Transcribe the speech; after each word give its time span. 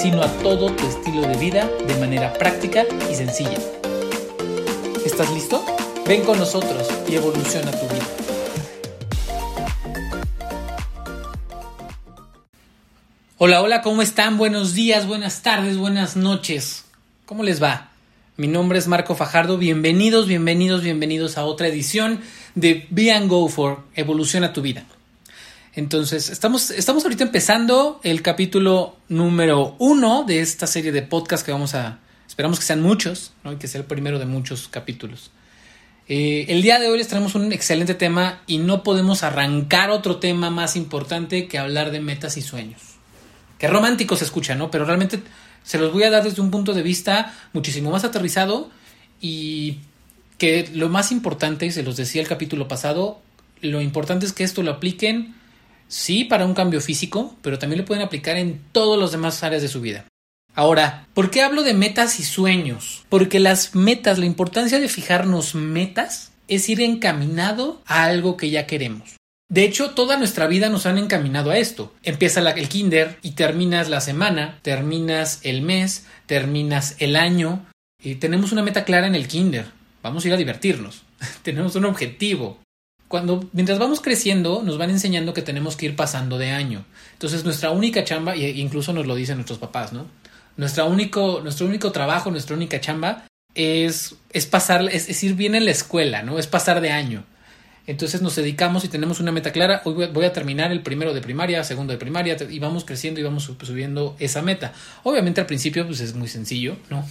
sino 0.00 0.22
a 0.22 0.28
todo 0.42 0.72
tu 0.72 0.86
estilo 0.86 1.20
de 1.28 1.36
vida 1.36 1.68
de 1.86 1.94
manera 1.96 2.32
práctica 2.32 2.86
y 3.10 3.14
sencilla. 3.14 3.58
¿Estás 5.04 5.30
listo? 5.32 5.62
Ven 6.06 6.22
con 6.22 6.38
nosotros 6.38 6.88
y 7.06 7.16
evoluciona 7.16 7.70
tu 7.70 7.86
vida. 7.86 8.06
Hola, 13.36 13.60
hola, 13.60 13.82
¿cómo 13.82 14.00
están? 14.00 14.38
Buenos 14.38 14.72
días, 14.72 15.06
buenas 15.06 15.42
tardes, 15.42 15.76
buenas 15.76 16.16
noches. 16.16 16.86
¿Cómo 17.26 17.42
les 17.42 17.62
va? 17.62 17.90
Mi 18.38 18.46
nombre 18.46 18.78
es 18.78 18.88
Marco 18.88 19.14
Fajardo. 19.14 19.58
Bienvenidos, 19.58 20.26
bienvenidos, 20.26 20.82
bienvenidos 20.82 21.36
a 21.36 21.44
otra 21.44 21.68
edición 21.68 22.20
de 22.54 22.86
Be 22.88 23.12
and 23.12 23.28
Go 23.28 23.48
for 23.48 23.82
Evoluciona 23.94 24.54
tu 24.54 24.62
vida. 24.62 24.86
Entonces, 25.74 26.30
estamos, 26.30 26.70
estamos 26.72 27.04
ahorita 27.04 27.22
empezando 27.22 28.00
el 28.02 28.22
capítulo 28.22 28.96
número 29.08 29.76
uno 29.78 30.24
de 30.24 30.40
esta 30.40 30.66
serie 30.66 30.90
de 30.90 31.02
podcast 31.02 31.46
que 31.46 31.52
vamos 31.52 31.74
a. 31.74 32.00
Esperamos 32.26 32.58
que 32.58 32.64
sean 32.64 32.82
muchos, 32.82 33.32
¿no? 33.44 33.52
Y 33.52 33.56
que 33.56 33.68
sea 33.68 33.80
el 33.80 33.86
primero 33.86 34.18
de 34.18 34.26
muchos 34.26 34.66
capítulos. 34.66 35.30
Eh, 36.08 36.46
el 36.48 36.62
día 36.62 36.80
de 36.80 36.88
hoy 36.88 36.98
les 36.98 37.06
traemos 37.06 37.36
un 37.36 37.52
excelente 37.52 37.94
tema 37.94 38.42
y 38.48 38.58
no 38.58 38.82
podemos 38.82 39.22
arrancar 39.22 39.90
otro 39.90 40.16
tema 40.16 40.50
más 40.50 40.74
importante 40.74 41.46
que 41.46 41.58
hablar 41.58 41.92
de 41.92 42.00
metas 42.00 42.36
y 42.36 42.42
sueños. 42.42 42.80
Qué 43.58 43.68
romántico 43.68 44.16
se 44.16 44.24
escucha, 44.24 44.56
¿no? 44.56 44.72
Pero 44.72 44.84
realmente 44.86 45.22
se 45.62 45.78
los 45.78 45.92
voy 45.92 46.02
a 46.02 46.10
dar 46.10 46.24
desde 46.24 46.42
un 46.42 46.50
punto 46.50 46.74
de 46.74 46.82
vista 46.82 47.32
muchísimo 47.52 47.92
más 47.92 48.02
aterrizado 48.02 48.70
y 49.20 49.78
que 50.36 50.68
lo 50.72 50.88
más 50.88 51.12
importante, 51.12 51.66
y 51.66 51.70
se 51.70 51.84
los 51.84 51.96
decía 51.96 52.22
el 52.22 52.28
capítulo 52.28 52.66
pasado, 52.66 53.20
lo 53.60 53.80
importante 53.80 54.26
es 54.26 54.32
que 54.32 54.42
esto 54.42 54.64
lo 54.64 54.72
apliquen 54.72 55.38
Sí, 55.90 56.22
para 56.24 56.46
un 56.46 56.54
cambio 56.54 56.80
físico, 56.80 57.36
pero 57.42 57.58
también 57.58 57.80
lo 57.80 57.84
pueden 57.84 58.04
aplicar 58.04 58.36
en 58.36 58.60
todas 58.70 58.98
las 58.98 59.10
demás 59.10 59.42
áreas 59.42 59.60
de 59.60 59.68
su 59.68 59.80
vida. 59.80 60.06
Ahora, 60.54 61.08
¿por 61.14 61.30
qué 61.30 61.42
hablo 61.42 61.64
de 61.64 61.74
metas 61.74 62.20
y 62.20 62.22
sueños? 62.22 63.04
Porque 63.08 63.40
las 63.40 63.74
metas, 63.74 64.18
la 64.18 64.26
importancia 64.26 64.78
de 64.78 64.88
fijarnos 64.88 65.56
metas 65.56 66.30
es 66.46 66.68
ir 66.68 66.80
encaminado 66.80 67.82
a 67.86 68.04
algo 68.04 68.36
que 68.36 68.50
ya 68.50 68.68
queremos. 68.68 69.16
De 69.48 69.64
hecho, 69.64 69.90
toda 69.90 70.16
nuestra 70.16 70.46
vida 70.46 70.68
nos 70.68 70.86
han 70.86 70.96
encaminado 70.96 71.50
a 71.50 71.58
esto. 71.58 71.92
Empieza 72.04 72.38
el 72.38 72.68
kinder 72.68 73.18
y 73.22 73.32
terminas 73.32 73.88
la 73.88 74.00
semana, 74.00 74.60
terminas 74.62 75.40
el 75.42 75.62
mes, 75.62 76.06
terminas 76.26 76.94
el 77.00 77.16
año 77.16 77.66
y 78.00 78.14
tenemos 78.14 78.52
una 78.52 78.62
meta 78.62 78.84
clara 78.84 79.08
en 79.08 79.16
el 79.16 79.26
kinder. 79.26 79.66
Vamos 80.04 80.24
a 80.24 80.28
ir 80.28 80.34
a 80.34 80.36
divertirnos. 80.36 81.02
tenemos 81.42 81.74
un 81.74 81.84
objetivo 81.84 82.60
cuando 83.10 83.44
mientras 83.52 83.80
vamos 83.80 84.00
creciendo 84.00 84.62
nos 84.64 84.78
van 84.78 84.88
enseñando 84.88 85.34
que 85.34 85.42
tenemos 85.42 85.74
que 85.74 85.86
ir 85.86 85.96
pasando 85.96 86.38
de 86.38 86.52
año. 86.52 86.84
Entonces 87.14 87.42
nuestra 87.42 87.72
única 87.72 88.04
chamba, 88.04 88.36
e 88.36 88.50
incluso 88.50 88.92
nos 88.92 89.04
lo 89.04 89.16
dicen 89.16 89.34
nuestros 89.34 89.58
papás, 89.58 89.92
¿no? 89.92 90.06
Nuestra 90.56 90.84
único, 90.84 91.40
nuestro 91.42 91.66
único 91.66 91.90
trabajo, 91.90 92.30
nuestra 92.30 92.54
única 92.54 92.80
chamba 92.80 93.24
es, 93.56 94.14
es 94.32 94.46
pasar, 94.46 94.88
es, 94.92 95.24
ir 95.24 95.34
bien 95.34 95.56
en 95.56 95.64
la 95.64 95.72
escuela, 95.72 96.22
¿no? 96.22 96.38
Es 96.38 96.46
pasar 96.46 96.80
de 96.80 96.92
año. 96.92 97.24
Entonces 97.88 98.22
nos 98.22 98.36
dedicamos 98.36 98.84
y 98.84 98.88
tenemos 98.88 99.18
una 99.18 99.32
meta 99.32 99.50
clara. 99.50 99.82
Hoy 99.84 100.06
voy 100.06 100.24
a 100.24 100.32
terminar 100.32 100.70
el 100.70 100.82
primero 100.84 101.12
de 101.12 101.20
primaria, 101.20 101.64
segundo 101.64 101.92
de 101.92 101.98
primaria, 101.98 102.36
y 102.48 102.60
vamos 102.60 102.84
creciendo 102.84 103.18
y 103.18 103.24
vamos 103.24 103.50
subiendo 103.60 104.14
esa 104.20 104.40
meta. 104.40 104.72
Obviamente 105.02 105.40
al 105.40 105.48
principio 105.48 105.84
pues 105.84 105.98
es 105.98 106.14
muy 106.14 106.28
sencillo, 106.28 106.76
¿no? 106.90 107.04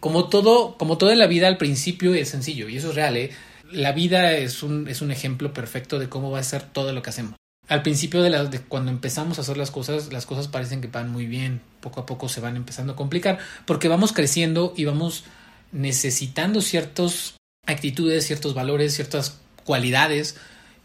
Como 0.00 0.28
todo, 0.28 0.76
como 0.76 0.98
toda 0.98 1.14
la 1.14 1.26
vida 1.26 1.48
al 1.48 1.56
principio 1.56 2.14
es 2.14 2.28
sencillo, 2.28 2.68
y 2.68 2.76
eso 2.76 2.90
es 2.90 2.94
real, 2.94 3.16
¿eh? 3.16 3.30
La 3.74 3.92
vida 3.92 4.32
es 4.32 4.62
un, 4.62 4.88
es 4.88 5.02
un 5.02 5.10
ejemplo 5.10 5.52
perfecto 5.52 5.98
de 5.98 6.08
cómo 6.08 6.30
va 6.30 6.38
a 6.38 6.44
ser 6.44 6.62
todo 6.62 6.92
lo 6.92 7.02
que 7.02 7.10
hacemos. 7.10 7.34
Al 7.68 7.82
principio 7.82 8.22
de, 8.22 8.30
la, 8.30 8.50
cuando 8.68 8.90
empezamos 8.90 9.38
a 9.38 9.40
hacer 9.40 9.56
las 9.56 9.70
cosas, 9.70 10.12
las 10.12 10.26
cosas 10.26 10.48
parecen 10.48 10.80
que 10.80 10.88
van 10.88 11.10
muy 11.10 11.26
bien, 11.26 11.62
poco 11.80 12.00
a 12.00 12.06
poco 12.06 12.28
se 12.28 12.40
van 12.40 12.56
empezando 12.56 12.92
a 12.92 12.96
complicar, 12.96 13.38
porque 13.64 13.88
vamos 13.88 14.12
creciendo 14.12 14.74
y 14.76 14.84
vamos 14.84 15.24
necesitando 15.72 16.60
ciertas 16.60 17.34
actitudes, 17.66 18.26
ciertos 18.26 18.54
valores, 18.54 18.94
ciertas 18.94 19.40
cualidades, 19.64 20.36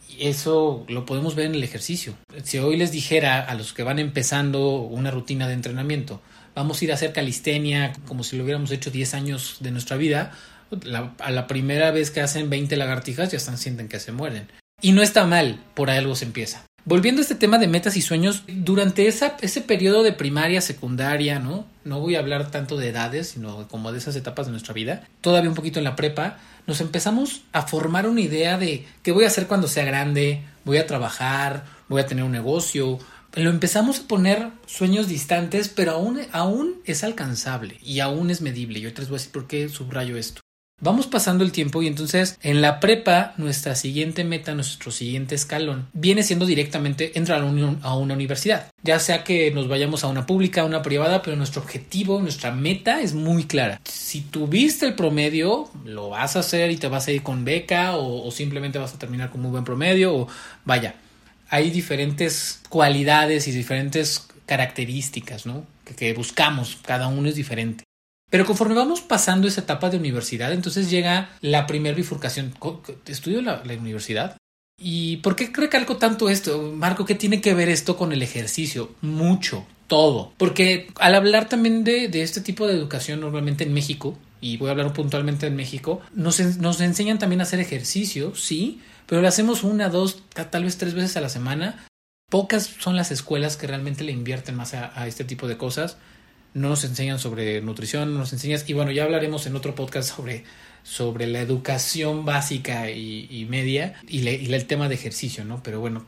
y 0.10 0.28
eso 0.28 0.86
lo 0.88 1.06
podemos 1.06 1.36
ver 1.36 1.48
en 1.48 1.56
el 1.56 1.64
ejercicio. 1.64 2.16
Si 2.44 2.58
hoy 2.58 2.78
les 2.78 2.92
dijera 2.92 3.42
a 3.42 3.56
los 3.56 3.74
que 3.74 3.84
van 3.84 4.00
empezando 4.00 4.78
una 4.78 5.12
rutina 5.12 5.48
de 5.48 5.54
entrenamiento, 5.54 6.22
vamos 6.56 6.82
a 6.82 6.86
ir 6.86 6.92
a 6.92 6.96
hacer 6.96 7.12
calistenia 7.12 7.94
como 8.08 8.24
si 8.24 8.38
lo 8.38 8.44
hubiéramos 8.44 8.72
hecho 8.72 8.90
10 8.90 9.14
años 9.14 9.58
de 9.60 9.72
nuestra 9.72 9.98
vida, 9.98 10.32
a 11.20 11.32
la 11.32 11.48
primera 11.48 11.92
vez 11.92 12.12
que 12.12 12.22
hacen 12.22 12.50
20 12.50 12.76
lagartijas 12.78 13.32
ya 13.32 13.38
están 13.38 13.58
sienten 13.58 13.88
que 13.88 14.00
se 14.00 14.12
mueren. 14.12 14.48
Y 14.82 14.94
no 14.94 15.02
está 15.02 15.26
mal, 15.26 15.64
por 15.74 15.90
algo 15.90 16.16
se 16.16 16.26
empieza. 16.26 16.66
Volviendo 16.86 17.20
a 17.20 17.24
este 17.24 17.36
tema 17.36 17.58
de 17.58 17.68
metas 17.68 17.98
y 17.98 18.02
sueños, 18.02 18.44
durante 18.48 19.08
esa, 19.08 19.38
ese 19.42 19.62
periodo 19.62 20.02
de 20.02 20.14
primaria, 20.14 20.62
secundaria, 20.62 21.40
¿no? 21.40 21.68
No 21.84 22.00
voy 22.00 22.16
a 22.16 22.20
hablar 22.20 22.52
tanto 22.52 22.78
de 22.78 22.90
edades, 22.90 23.28
sino 23.30 23.68
como 23.68 23.92
de 23.92 23.98
esas 23.98 24.16
etapas 24.16 24.46
de 24.46 24.52
nuestra 24.52 24.74
vida, 24.74 25.08
todavía 25.22 25.50
un 25.50 25.56
poquito 25.56 25.80
en 25.80 25.84
la 25.84 25.96
prepa, 25.96 26.38
nos 26.68 26.82
empezamos 26.82 27.42
a 27.52 27.64
formar 27.64 28.08
una 28.08 28.22
idea 28.22 28.58
de 28.58 28.88
qué 29.04 29.12
voy 29.12 29.26
a 29.26 29.28
hacer 29.28 29.48
cuando 29.48 29.68
sea 29.68 29.86
grande, 29.86 30.44
voy 30.66 30.78
a 30.78 30.88
trabajar, 30.88 31.66
voy 31.90 32.02
a 32.02 32.06
tener 32.06 32.24
un 32.24 32.32
negocio. 32.32 33.00
Lo 33.34 33.50
empezamos 33.50 34.00
a 34.00 34.08
poner 34.08 34.50
sueños 34.66 35.08
distantes, 35.08 35.70
pero 35.70 35.92
aún, 35.92 36.22
aún 36.32 36.82
es 36.86 37.04
alcanzable 37.04 37.78
y 37.84 38.00
aún 38.00 38.32
es 38.32 38.42
medible. 38.42 38.82
Yo 38.82 38.94
te 38.94 39.02
les 39.02 39.10
voy 39.10 39.18
a 39.18 39.20
decir 39.20 39.32
por 39.32 39.48
qué 39.48 39.70
subrayo 39.70 40.18
esto. 40.18 40.42
Vamos 40.82 41.08
pasando 41.08 41.44
el 41.44 41.52
tiempo 41.52 41.84
y 41.84 41.88
entonces 41.88 42.40
en 42.42 42.62
la 42.62 42.80
prepa 42.80 43.34
nuestra 43.36 43.76
siguiente 43.76 44.24
meta, 44.24 44.56
nuestro 44.56 44.92
siguiente 44.92 45.36
escalón, 45.36 45.90
viene 45.92 46.24
siendo 46.24 46.46
directamente 46.46 47.18
entrar 47.18 47.42
a 47.42 47.96
una 47.96 48.14
universidad. 48.14 48.68
Ya 48.82 48.98
sea 49.00 49.26
que 49.26 49.52
nos 49.52 49.68
vayamos 49.68 50.06
a 50.06 50.08
una 50.08 50.26
pública, 50.26 50.62
a 50.62 50.66
una 50.66 50.82
privada, 50.82 51.22
pero 51.22 51.36
nuestro 51.36 51.62
objetivo, 51.62 52.22
nuestra 52.22 52.52
meta 52.52 53.02
es 53.02 53.14
muy 53.14 53.44
clara. 53.44 53.82
Si 53.84 54.22
tuviste 54.22 54.86
el 54.86 54.96
promedio, 54.96 55.70
lo 55.84 56.12
vas 56.12 56.38
a 56.38 56.40
hacer 56.40 56.72
y 56.72 56.78
te 56.78 56.88
vas 56.88 57.08
a 57.08 57.12
ir 57.12 57.24
con 57.24 57.44
beca 57.44 57.98
o, 57.98 58.32
simplemente 58.32 58.80
vas 58.80 58.94
a 58.94 59.00
terminar 59.00 59.32
con 59.32 59.42
muy 59.42 59.52
buen 59.52 59.66
promedio 59.66 60.16
o 60.16 60.28
vaya. 60.64 60.96
Hay 61.50 61.72
diferentes 61.72 62.62
cualidades 62.70 63.50
y 63.50 63.52
diferentes 63.52 64.28
características, 64.46 65.46
¿no? 65.46 65.66
Que, 65.84 65.94
que 65.94 66.14
buscamos, 66.14 66.78
cada 66.84 67.08
uno 67.08 67.28
es 67.28 67.36
diferente. 67.36 67.84
Pero 68.30 68.46
conforme 68.46 68.76
vamos 68.76 69.02
pasando 69.02 69.48
esa 69.48 69.62
etapa 69.62 69.90
de 69.90 69.98
universidad, 69.98 70.54
entonces 70.54 70.90
llega 70.90 71.30
la 71.42 71.66
primer 71.66 71.96
bifurcación. 71.96 72.54
¿Estudio 73.06 73.42
la, 73.42 73.64
la 73.66 73.74
universidad? 73.74 74.38
¿Y 74.80 75.18
por 75.18 75.36
qué 75.36 75.52
recalco 75.54 75.98
tanto 75.98 76.30
esto, 76.30 76.72
Marco? 76.74 77.06
¿Qué 77.06 77.16
tiene 77.16 77.42
que 77.42 77.54
ver 77.54 77.70
esto 77.70 77.98
con 77.98 78.14
el 78.14 78.22
ejercicio? 78.22 78.92
Mucho, 79.02 79.66
todo. 79.88 80.32
Porque 80.38 80.88
al 81.00 81.16
hablar 81.16 81.50
también 81.50 81.84
de, 81.84 82.10
este 82.22 82.40
tipo 82.40 82.66
de 82.66 82.76
educación 82.76 83.20
normalmente 83.20 83.66
en 83.66 83.74
México, 83.74 84.18
y 84.40 84.56
voy 84.56 84.70
a 84.70 84.72
hablar 84.72 84.94
puntualmente 84.94 85.48
en 85.48 85.56
México, 85.56 86.02
nos, 86.14 86.40
enseñan 86.40 87.20
también 87.20 87.42
a 87.42 87.44
hacer 87.44 87.60
ejercicio, 87.60 88.36
sí, 88.36 88.80
pero 89.06 89.22
lo 89.22 89.28
hacemos 89.28 89.64
una, 89.64 89.90
dos, 89.90 90.24
tal 90.50 90.64
vez 90.64 90.78
tres 90.78 90.94
veces 90.94 91.18
a 91.18 91.22
la 91.22 91.30
semana. 91.30 91.86
Pocas 92.30 92.70
son 92.80 92.96
las 92.96 93.12
escuelas 93.12 93.58
que 93.58 93.68
realmente 93.68 94.04
le 94.04 94.12
invierten 94.12 94.56
más 94.56 94.76
a 94.76 95.08
este 95.08 95.24
tipo 95.24 95.48
de 95.48 95.58
cosas 95.58 95.98
no 96.54 96.70
nos 96.70 96.84
enseñan 96.84 97.20
sobre 97.20 97.62
nutrición, 97.62 98.14
no 98.14 98.20
nos 98.20 98.34
enseñas, 98.34 98.66
y 98.68 98.74
bueno, 98.74 98.92
ya 98.92 99.04
hablaremos 99.04 99.46
en 99.46 99.56
otro 99.56 99.76
podcast 99.76 100.16
sobre, 100.16 100.44
sobre 100.84 101.28
la 101.28 101.42
educación 101.42 102.26
básica 102.26 102.90
y, 102.90 103.46
media 103.50 103.96
y, 104.08 104.28
el 104.28 104.66
tema 104.66 104.90
de 104.90 104.96
ejercicio, 104.96 105.46
¿no? 105.46 105.62
Pero 105.64 105.80
bueno, 105.80 106.06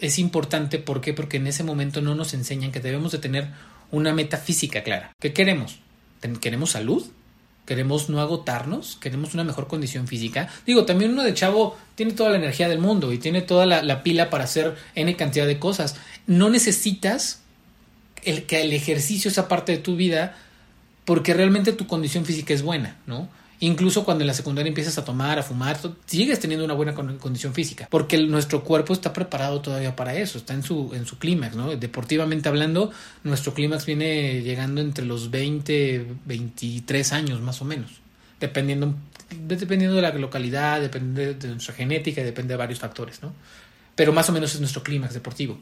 es 0.00 0.18
importante, 0.18 0.78
¿por 0.78 1.00
qué? 1.00 1.12
Porque 1.12 1.38
en 1.38 1.46
ese 1.46 1.64
momento 1.64 2.00
no 2.00 2.14
nos 2.14 2.34
enseñan 2.34 2.72
que 2.72 2.80
debemos 2.80 3.12
de 3.12 3.18
tener 3.18 3.48
una 3.90 4.14
meta 4.14 4.36
física 4.36 4.82
clara. 4.82 5.12
¿Qué 5.20 5.32
queremos? 5.32 5.80
¿Queremos 6.40 6.70
salud? 6.70 7.06
¿Queremos 7.66 8.08
no 8.08 8.20
agotarnos? 8.20 8.96
¿Queremos 9.00 9.34
una 9.34 9.44
mejor 9.44 9.68
condición 9.68 10.06
física? 10.06 10.48
Digo, 10.66 10.84
también 10.84 11.12
uno 11.12 11.22
de 11.22 11.34
chavo 11.34 11.76
tiene 11.94 12.12
toda 12.12 12.30
la 12.30 12.36
energía 12.36 12.68
del 12.68 12.78
mundo 12.78 13.12
y 13.12 13.18
tiene 13.18 13.42
toda 13.42 13.66
la, 13.66 13.82
la 13.82 14.02
pila 14.02 14.30
para 14.30 14.44
hacer 14.44 14.76
N 14.94 15.14
cantidad 15.16 15.46
de 15.46 15.58
cosas. 15.58 15.96
No 16.26 16.50
necesitas 16.50 17.42
el, 18.24 18.44
que 18.44 18.62
el 18.62 18.72
ejercicio 18.72 19.30
sea 19.30 19.48
parte 19.48 19.72
de 19.72 19.78
tu 19.78 19.96
vida 19.96 20.36
porque 21.04 21.34
realmente 21.34 21.72
tu 21.72 21.86
condición 21.86 22.24
física 22.24 22.54
es 22.54 22.62
buena, 22.62 22.96
¿no? 23.06 23.28
Incluso 23.62 24.04
cuando 24.04 24.22
en 24.22 24.28
la 24.28 24.32
secundaria 24.32 24.68
empiezas 24.68 24.96
a 24.96 25.04
tomar, 25.04 25.38
a 25.38 25.42
fumar, 25.42 25.78
sigues 26.06 26.40
teniendo 26.40 26.64
una 26.64 26.72
buena 26.72 26.94
condición 26.94 27.52
física, 27.52 27.88
porque 27.90 28.16
nuestro 28.16 28.64
cuerpo 28.64 28.94
está 28.94 29.12
preparado 29.12 29.60
todavía 29.60 29.94
para 29.96 30.14
eso, 30.14 30.38
está 30.38 30.54
en 30.54 30.62
su, 30.62 30.90
en 30.94 31.04
su 31.04 31.18
clímax, 31.18 31.56
¿no? 31.56 31.76
Deportivamente 31.76 32.48
hablando, 32.48 32.90
nuestro 33.22 33.52
clímax 33.52 33.84
viene 33.84 34.40
llegando 34.40 34.80
entre 34.80 35.04
los 35.04 35.30
20, 35.30 36.06
23 36.24 37.12
años 37.12 37.40
más 37.42 37.60
o 37.60 37.66
menos. 37.66 38.00
dependiendo, 38.40 38.94
dependiendo 39.46 39.96
de 39.96 40.02
la 40.02 40.12
localidad, 40.12 40.80
depende 40.80 41.34
de 41.34 41.48
nuestra 41.48 41.74
genética, 41.74 42.22
depende 42.22 42.54
de 42.54 42.56
varios 42.56 42.78
factores, 42.78 43.22
¿no? 43.22 43.34
Pero 43.94 44.14
más 44.14 44.30
o 44.30 44.32
menos 44.32 44.54
es 44.54 44.60
nuestro 44.60 44.82
clímax 44.82 45.12
deportivo. 45.12 45.58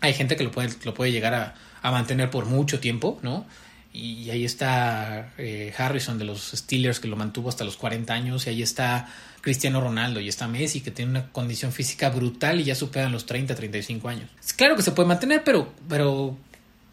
Hay 0.00 0.14
gente 0.14 0.36
que 0.36 0.44
lo 0.44 0.50
puede, 0.50 0.70
lo 0.84 0.94
puede 0.94 1.12
llegar 1.12 1.34
a, 1.34 1.54
mantener 1.90 2.30
por 2.30 2.44
mucho 2.44 2.80
tiempo, 2.80 3.18
¿no? 3.22 3.46
Y 3.92 4.28
ahí 4.30 4.44
está 4.44 5.32
eh, 5.38 5.72
Harrison 5.76 6.18
de 6.18 6.24
los 6.24 6.50
Steelers 6.50 7.00
que 7.00 7.08
lo 7.08 7.16
mantuvo 7.16 7.48
hasta 7.48 7.64
los 7.64 7.76
40 7.76 8.12
años. 8.12 8.46
Y 8.46 8.50
ahí 8.50 8.62
está 8.62 9.08
Cristiano 9.40 9.80
Ronaldo 9.80 10.20
y 10.20 10.28
está 10.28 10.46
Messi 10.46 10.80
que 10.80 10.90
tiene 10.90 11.12
una 11.12 11.28
condición 11.32 11.72
física 11.72 12.10
brutal 12.10 12.60
y 12.60 12.64
ya 12.64 12.74
superan 12.74 13.12
los 13.12 13.26
30, 13.26 13.54
35 13.54 14.08
años. 14.08 14.30
Claro 14.56 14.76
que 14.76 14.82
se 14.82 14.92
puede 14.92 15.08
mantener, 15.08 15.42
pero, 15.44 15.72
pero 15.88 16.36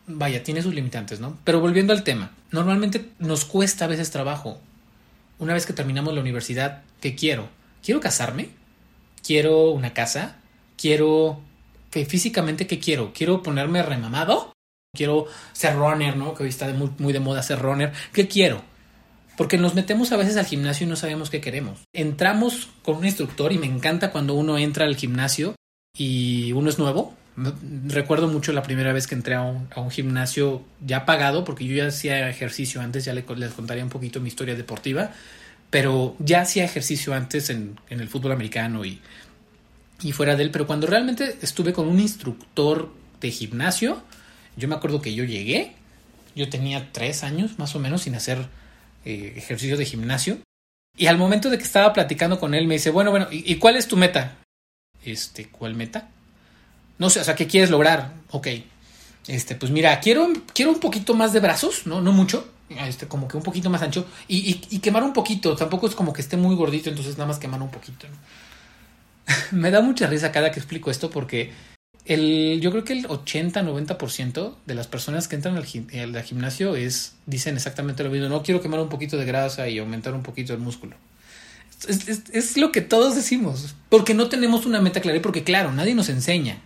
vaya, 0.07 0.43
tiene 0.43 0.61
sus 0.61 0.73
limitantes, 0.73 1.19
¿no? 1.19 1.37
Pero 1.43 1.59
volviendo 1.59 1.93
al 1.93 2.03
tema, 2.03 2.31
normalmente 2.51 3.09
nos 3.19 3.45
cuesta 3.45 3.85
a 3.85 3.87
veces 3.87 4.11
trabajo. 4.11 4.59
Una 5.39 5.53
vez 5.53 5.65
que 5.65 5.73
terminamos 5.73 6.13
la 6.13 6.21
universidad, 6.21 6.83
¿qué 7.01 7.15
quiero? 7.15 7.49
¿Quiero 7.83 7.99
casarme? 7.99 8.49
¿Quiero 9.25 9.71
una 9.71 9.93
casa? 9.93 10.37
¿Quiero... 10.77 11.41
que 11.95 12.05
físicamente 12.05 12.67
qué 12.67 12.77
quiero? 12.77 13.13
¿Quiero 13.13 13.41
ponerme 13.41 13.81
remamado? 13.81 14.51
quiero 14.95 15.27
ser 15.53 15.75
runner, 15.75 16.15
¿no? 16.15 16.33
Que 16.33 16.43
hoy 16.43 16.49
está 16.49 16.67
muy, 16.73 16.89
muy 16.97 17.13
de 17.13 17.19
moda 17.19 17.43
ser 17.43 17.59
runner. 17.59 17.91
¿Qué 18.13 18.27
quiero? 18.27 18.63
Porque 19.37 19.57
nos 19.57 19.75
metemos 19.75 20.13
a 20.13 20.17
veces 20.17 20.37
al 20.37 20.45
gimnasio 20.45 20.87
y 20.87 20.89
no 20.89 20.95
sabemos 20.95 21.29
qué 21.29 21.41
queremos. 21.41 21.81
Entramos 21.93 22.69
con 22.81 22.95
un 22.95 23.05
instructor 23.05 23.51
y 23.51 23.57
me 23.57 23.65
encanta 23.65 24.11
cuando 24.11 24.33
uno 24.33 24.57
entra 24.57 24.85
al 24.85 24.95
gimnasio 24.95 25.55
y 25.97 26.53
uno 26.53 26.69
es 26.69 26.79
nuevo. 26.79 27.13
Recuerdo 27.87 28.29
mucho 28.29 28.53
la 28.53 28.63
primera 28.63 28.93
vez 28.93 29.07
que 29.07 29.15
entré 29.15 29.35
a 29.35 29.41
un, 29.41 29.91
gimnasio 29.91 30.63
ya 30.79 31.05
pagado, 31.05 31.43
porque 31.43 31.65
yo 31.65 31.75
ya 31.75 31.87
hacía 31.87 32.29
ejercicio 32.29 32.79
antes, 32.79 33.03
ya 33.03 33.13
les, 33.13 33.25
les 33.37 33.51
contaría 33.51 33.83
un 33.83 33.89
poquito 33.89 34.21
mi 34.21 34.29
historia 34.29 34.55
deportiva, 34.55 35.11
pero 35.69 36.15
ya 36.19 36.41
hacía 36.41 36.63
ejercicio 36.63 37.13
antes 37.13 37.49
en 37.49 37.75
el 37.89 38.07
fútbol 38.07 38.31
americano 38.31 38.85
y, 38.85 39.01
y 40.01 40.11
fuera 40.11 40.35
de 40.35 40.43
él. 40.43 40.51
Pero 40.51 40.67
cuando 40.67 40.87
realmente 40.87 41.37
estuve 41.41 41.73
con 41.73 41.87
un 41.87 41.99
instructor 41.99 42.91
de 43.21 43.31
gimnasio, 43.31 44.03
yo 44.57 44.67
me 44.67 44.75
acuerdo 44.75 45.01
que 45.01 45.13
yo 45.13 45.23
llegué, 45.23 45.73
yo 46.35 46.49
tenía 46.49 46.91
tres 46.91 47.23
años 47.23 47.57
más 47.57 47.75
o 47.75 47.79
menos 47.79 48.03
sin 48.03 48.15
hacer 48.15 48.47
eh, 49.05 49.33
ejercicio 49.35 49.77
de 49.77 49.85
gimnasio. 49.85 50.37
Y 50.97 51.07
al 51.07 51.17
momento 51.17 51.49
de 51.49 51.57
que 51.57 51.63
estaba 51.63 51.91
platicando 51.93 52.39
con 52.39 52.53
él, 52.53 52.67
me 52.67 52.75
dice, 52.75 52.89
bueno, 52.89 53.11
bueno, 53.11 53.27
¿y, 53.29 53.55
cuál 53.55 53.75
es 53.75 53.87
tu 53.87 53.97
meta? 53.97 54.37
Este, 55.03 55.47
¿cuál 55.47 55.75
meta? 55.75 56.09
No 56.97 57.09
sé, 57.09 57.19
o 57.19 57.23
sea, 57.23 57.35
¿qué 57.35 57.47
quieres 57.47 57.69
lograr? 57.69 58.13
Ok. 58.31 58.47
Este, 59.27 59.55
pues 59.55 59.71
mira, 59.71 59.99
quiero, 59.99 60.31
quiero 60.53 60.71
un 60.71 60.79
poquito 60.79 61.13
más 61.13 61.33
de 61.33 61.41
brazos, 61.41 61.85
¿no? 61.85 61.99
No 61.99 62.13
mucho. 62.13 62.47
Este, 62.69 63.07
como 63.07 63.27
que 63.27 63.37
un 63.37 63.43
poquito 63.43 63.69
más 63.69 63.81
ancho. 63.81 64.05
Y, 64.27 64.61
y, 64.69 64.79
quemar 64.79 65.03
un 65.03 65.13
poquito. 65.13 65.55
Tampoco 65.55 65.87
es 65.87 65.95
como 65.95 66.13
que 66.13 66.21
esté 66.21 66.37
muy 66.37 66.55
gordito, 66.55 66.89
entonces 66.89 67.17
nada 67.17 67.27
más 67.27 67.39
quemar 67.39 67.61
un 67.61 67.71
poquito. 67.71 68.07
me 69.51 69.71
da 69.71 69.81
mucha 69.81 70.07
risa 70.07 70.31
cada 70.31 70.51
que 70.51 70.59
explico 70.59 70.91
esto 70.91 71.09
porque 71.09 71.51
el, 72.05 72.59
yo 72.61 72.71
creo 72.71 72.83
que 72.83 72.93
el 72.93 73.07
80-90% 73.07 74.55
de 74.65 74.75
las 74.75 74.87
personas 74.87 75.27
que 75.27 75.35
entran 75.35 75.57
al, 75.57 75.65
gimnasio 75.65 76.75
es, 76.75 77.15
dicen 77.25 77.55
exactamente 77.55 78.03
lo 78.03 78.11
mismo. 78.11 78.29
No 78.29 78.43
quiero 78.43 78.61
quemar 78.61 78.79
un 78.79 78.89
poquito 78.89 79.17
de 79.17 79.25
grasa 79.25 79.67
y 79.67 79.79
aumentar 79.79 80.13
un 80.13 80.23
poquito 80.23 80.53
el 80.53 80.59
músculo. 80.59 80.95
Es, 81.87 82.07
es, 82.31 82.57
lo 82.57 82.71
que 82.71 82.81
todos 82.81 83.15
decimos, 83.15 83.75
porque 83.89 84.13
no 84.13 84.29
tenemos 84.29 84.65
una 84.65 84.81
meta 84.81 85.01
clara 85.01 85.17
y 85.17 85.21
porque, 85.21 85.43
claro, 85.43 85.71
nadie 85.71 85.95
nos 85.95 86.09
enseña. 86.09 86.63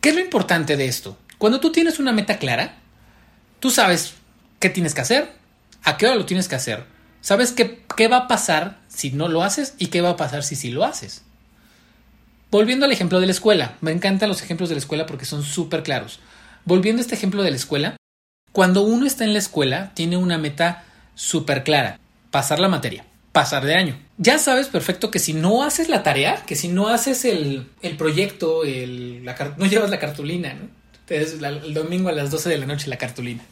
¿Qué 0.00 0.10
es 0.10 0.14
lo 0.14 0.20
importante 0.20 0.76
de 0.76 0.86
esto? 0.86 1.16
Cuando 1.38 1.60
tú 1.60 1.72
tienes 1.72 1.98
una 1.98 2.12
meta 2.12 2.38
clara, 2.38 2.76
tú 3.60 3.70
sabes 3.70 4.14
qué 4.58 4.70
tienes 4.70 4.94
que 4.94 5.00
hacer, 5.00 5.32
a 5.82 5.96
qué 5.96 6.06
hora 6.06 6.16
lo 6.16 6.26
tienes 6.26 6.48
que 6.48 6.56
hacer, 6.56 6.84
sabes 7.20 7.52
qué, 7.52 7.84
qué 7.96 8.08
va 8.08 8.18
a 8.18 8.28
pasar 8.28 8.80
si 8.88 9.12
no 9.12 9.28
lo 9.28 9.42
haces 9.42 9.74
y 9.78 9.86
qué 9.86 10.00
va 10.00 10.10
a 10.10 10.16
pasar 10.16 10.42
si 10.42 10.56
sí 10.56 10.70
lo 10.70 10.84
haces. 10.84 11.22
Volviendo 12.50 12.86
al 12.86 12.92
ejemplo 12.92 13.20
de 13.20 13.26
la 13.26 13.32
escuela, 13.32 13.76
me 13.82 13.92
encantan 13.92 14.30
los 14.30 14.42
ejemplos 14.42 14.70
de 14.70 14.74
la 14.74 14.78
escuela 14.78 15.04
porque 15.04 15.26
son 15.26 15.42
súper 15.42 15.82
claros. 15.82 16.18
Volviendo 16.64 17.00
a 17.00 17.02
este 17.02 17.14
ejemplo 17.14 17.42
de 17.42 17.50
la 17.50 17.56
escuela, 17.56 17.96
cuando 18.52 18.82
uno 18.82 19.06
está 19.06 19.24
en 19.24 19.34
la 19.34 19.38
escuela 19.38 19.92
tiene 19.94 20.16
una 20.16 20.38
meta 20.38 20.84
súper 21.14 21.62
clara, 21.62 22.00
pasar 22.30 22.58
la 22.58 22.68
materia, 22.68 23.04
pasar 23.32 23.66
de 23.66 23.74
año. 23.74 23.98
Ya 24.16 24.38
sabes 24.38 24.68
perfecto 24.68 25.10
que 25.10 25.18
si 25.18 25.34
no 25.34 25.62
haces 25.62 25.90
la 25.90 26.02
tarea, 26.02 26.42
que 26.46 26.56
si 26.56 26.68
no 26.68 26.88
haces 26.88 27.26
el, 27.26 27.66
proyecto, 27.98 28.64
el, 28.64 29.24
no 29.58 29.66
llevas 29.66 29.90
la 29.90 29.98
cartulina, 29.98 30.54
¿no? 30.54 30.68
el 31.10 31.74
domingo 31.74 32.08
a 32.08 32.12
las 32.12 32.30
12 32.30 32.48
de 32.48 32.58
la 32.58 32.66
noche 32.66 32.88
la 32.88 32.96
cartulina. 32.96 33.42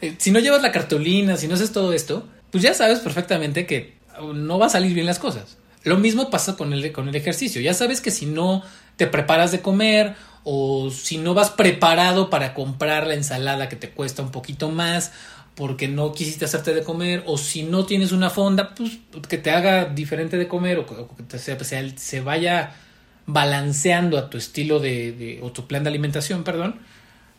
Eh, 0.00 0.16
si 0.18 0.32
no 0.32 0.40
llevas 0.40 0.62
la 0.62 0.72
cartulina, 0.72 1.36
si 1.36 1.46
no 1.46 1.54
haces 1.54 1.70
todo 1.70 1.92
esto, 1.92 2.28
pues 2.50 2.62
ya 2.62 2.74
sabes 2.74 2.98
perfectamente 2.98 3.66
que 3.66 3.94
no 4.34 4.58
va 4.58 4.66
a 4.66 4.70
salir 4.70 4.94
bien 4.94 5.06
las 5.06 5.20
cosas. 5.20 5.58
Lo 5.84 5.96
mismo 5.96 6.30
pasa 6.30 6.56
con 6.56 6.72
el, 6.72 6.92
con 6.92 7.08
el 7.08 7.14
ejercicio. 7.14 7.60
Ya 7.60 7.74
sabes 7.74 8.00
que 8.00 8.10
si 8.10 8.26
no 8.26 8.62
te 8.96 9.06
preparas 9.06 9.52
de 9.52 9.60
comer 9.60 10.14
o 10.44 10.90
si 10.90 11.18
no 11.18 11.34
vas 11.34 11.50
preparado 11.50 12.30
para 12.30 12.54
comprar 12.54 13.06
la 13.06 13.14
ensalada 13.14 13.68
que 13.68 13.76
te 13.76 13.90
cuesta 13.90 14.22
un 14.22 14.30
poquito 14.30 14.70
más 14.70 15.12
porque 15.54 15.88
no 15.88 16.12
quisiste 16.12 16.44
hacerte 16.44 16.72
de 16.74 16.82
comer 16.82 17.22
o 17.26 17.36
si 17.36 17.62
no 17.62 17.84
tienes 17.84 18.12
una 18.12 18.30
fonda, 18.30 18.74
pues 18.74 18.98
que 19.28 19.38
te 19.38 19.50
haga 19.50 19.84
diferente 19.84 20.36
de 20.36 20.48
comer 20.48 20.78
o, 20.78 20.86
que 20.86 21.38
se, 21.38 21.94
se, 21.96 22.20
vaya 22.20 22.74
balanceando 23.26 24.18
a 24.18 24.30
tu 24.30 24.38
estilo 24.38 24.78
de, 24.80 25.40
o 25.42 25.52
tu 25.52 25.66
plan 25.66 25.84
de 25.84 25.90
alimentación, 25.90 26.42
perdón, 26.42 26.80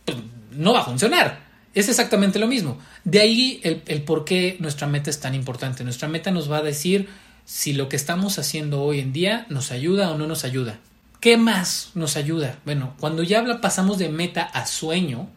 pues 0.05 0.17
no 0.51 0.73
va 0.73 0.81
a 0.81 0.85
funcionar. 0.85 1.39
Es 1.73 1.89
exactamente 1.89 2.37
lo 2.37 2.45
mismo. 2.45 2.77
De 3.03 3.19
ahí 3.19 3.59
el, 3.63 3.81
el 3.87 4.03
por 4.03 4.25
qué 4.25 4.57
nuestra 4.59 4.85
meta 4.85 5.09
es 5.09 5.19
tan 5.19 5.33
importante. 5.33 5.83
Nuestra 5.83 6.07
meta 6.07 6.29
nos 6.29 6.51
va 6.51 6.57
a 6.57 6.61
decir 6.61 7.09
si 7.45 7.73
lo 7.73 7.89
que 7.89 7.95
estamos 7.95 8.39
haciendo 8.39 8.81
hoy 8.81 8.99
en 8.99 9.13
día 9.13 9.45
nos 9.49 9.71
ayuda 9.71 10.11
o 10.11 10.17
no 10.17 10.27
nos 10.27 10.43
ayuda. 10.43 10.79
¿Qué 11.19 11.37
más 11.37 11.91
nos 11.95 12.17
ayuda? 12.17 12.59
Bueno, 12.65 12.95
cuando 12.99 13.23
ya 13.23 13.39
habla, 13.39 13.61
pasamos 13.61 13.97
de 13.97 14.09
meta 14.09 14.43
a 14.43 14.65
sueño, 14.65 15.29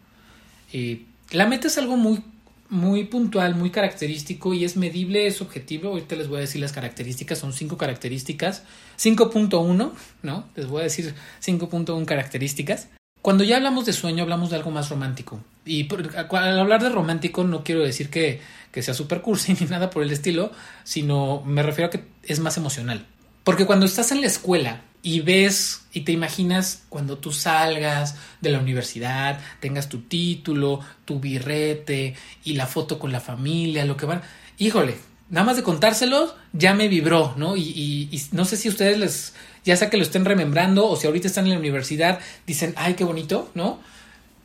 eh, 0.73 1.05
la 1.31 1.45
meta 1.45 1.67
es 1.67 1.77
algo 1.77 1.95
muy, 1.95 2.23
muy 2.69 3.05
puntual, 3.05 3.55
muy 3.55 3.69
característico 3.69 4.53
y 4.53 4.65
es 4.65 4.75
medible, 4.75 5.27
es 5.27 5.41
objetivo. 5.41 5.89
Ahorita 5.89 6.15
les 6.15 6.27
voy 6.27 6.37
a 6.37 6.41
decir 6.41 6.61
las 6.61 6.73
características, 6.73 7.39
son 7.39 7.53
cinco 7.53 7.77
características. 7.77 8.63
5.1, 8.97 9.91
¿no? 10.23 10.49
Les 10.55 10.67
voy 10.67 10.81
a 10.81 10.83
decir 10.83 11.13
5.1 11.41 12.05
características. 12.05 12.87
Cuando 13.27 13.43
ya 13.43 13.57
hablamos 13.57 13.85
de 13.85 13.91
sueño, 13.91 14.23
hablamos 14.23 14.51
de 14.51 14.55
algo 14.55 14.71
más 14.71 14.87
romántico. 14.87 15.41
Y 15.65 15.85
al 15.91 16.59
hablar 16.59 16.81
de 16.81 16.87
romántico 16.87 17.43
no 17.43 17.61
quiero 17.61 17.83
decir 17.83 18.09
que, 18.09 18.39
que 18.71 18.81
sea 18.81 18.93
super 18.93 19.21
cursi 19.21 19.53
ni 19.59 19.67
nada 19.67 19.89
por 19.89 20.01
el 20.01 20.11
estilo, 20.11 20.53
sino 20.85 21.43
me 21.45 21.61
refiero 21.61 21.87
a 21.87 21.89
que 21.89 22.05
es 22.23 22.39
más 22.39 22.55
emocional. 22.55 23.05
Porque 23.43 23.65
cuando 23.65 23.85
estás 23.85 24.13
en 24.13 24.21
la 24.21 24.27
escuela 24.27 24.83
y 25.03 25.19
ves 25.19 25.81
y 25.91 26.05
te 26.05 26.13
imaginas 26.13 26.83
cuando 26.87 27.17
tú 27.17 27.33
salgas 27.33 28.15
de 28.39 28.49
la 28.49 28.59
universidad, 28.59 29.41
tengas 29.59 29.89
tu 29.89 30.03
título, 30.03 30.79
tu 31.03 31.19
birrete 31.19 32.15
y 32.45 32.53
la 32.53 32.65
foto 32.65 32.97
con 32.97 33.11
la 33.11 33.19
familia, 33.19 33.83
lo 33.83 33.97
que 33.97 34.05
van, 34.05 34.21
híjole, 34.57 34.95
nada 35.29 35.45
más 35.45 35.55
de 35.55 35.63
contárselos 35.63 36.35
ya 36.53 36.73
me 36.73 36.87
vibró, 36.87 37.33
¿no? 37.37 37.55
Y, 37.57 38.09
no 38.31 38.45
sé 38.45 38.57
si 38.57 38.69
ustedes 38.69 38.97
les 38.97 39.33
ya 39.65 39.75
sea 39.75 39.89
que 39.89 39.97
lo 39.97 40.03
estén 40.03 40.23
remembrando 40.23 40.87
o 40.87 40.95
si 40.95 41.07
ahorita 41.07 41.27
están 41.27 41.45
en 41.45 41.51
la 41.51 41.59
universidad, 41.59 42.19
dicen, 42.45 42.73
ay, 42.77 42.93
qué 42.93 43.03
bonito, 43.03 43.51
¿no? 43.53 43.79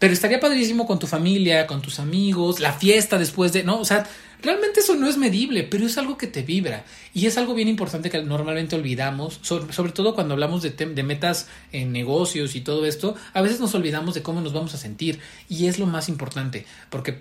Pero 0.00 0.12
estaría 0.12 0.40
padrísimo 0.40 0.84
con 0.84 0.98
tu 0.98 1.06
familia, 1.06 1.68
con 1.68 1.80
tus 1.80 2.00
amigos, 2.00 2.58
la 2.58 2.72
fiesta 2.72 3.18
después 3.18 3.52
de, 3.52 3.62
¿no? 3.62 3.78
O 3.78 3.84
sea, 3.84 4.04
realmente 4.42 4.80
eso 4.80 4.96
no 4.96 5.08
es 5.08 5.16
medible, 5.16 5.62
pero 5.62 5.86
es 5.86 5.96
algo 5.96 6.18
que 6.18 6.26
te 6.26 6.42
vibra. 6.42 6.84
Y 7.14 7.26
es 7.26 7.38
algo 7.38 7.54
bien 7.54 7.68
importante 7.68 8.10
que 8.10 8.20
normalmente 8.20 8.74
olvidamos, 8.74 9.38
sobre, 9.42 9.92
todo 9.92 10.16
cuando 10.16 10.34
hablamos 10.34 10.60
de, 10.62 10.70
de 10.70 11.02
metas 11.04 11.46
en 11.70 11.92
negocios 11.92 12.56
y 12.56 12.62
todo 12.62 12.84
esto, 12.84 13.14
a 13.32 13.42
veces 13.42 13.60
nos 13.60 13.76
olvidamos 13.76 14.14
de 14.14 14.22
cómo 14.22 14.40
nos 14.40 14.52
vamos 14.52 14.74
a 14.74 14.78
sentir. 14.78 15.20
Y 15.48 15.68
es 15.68 15.78
lo 15.78 15.86
más 15.86 16.08
importante, 16.08 16.66
porque 16.90 17.20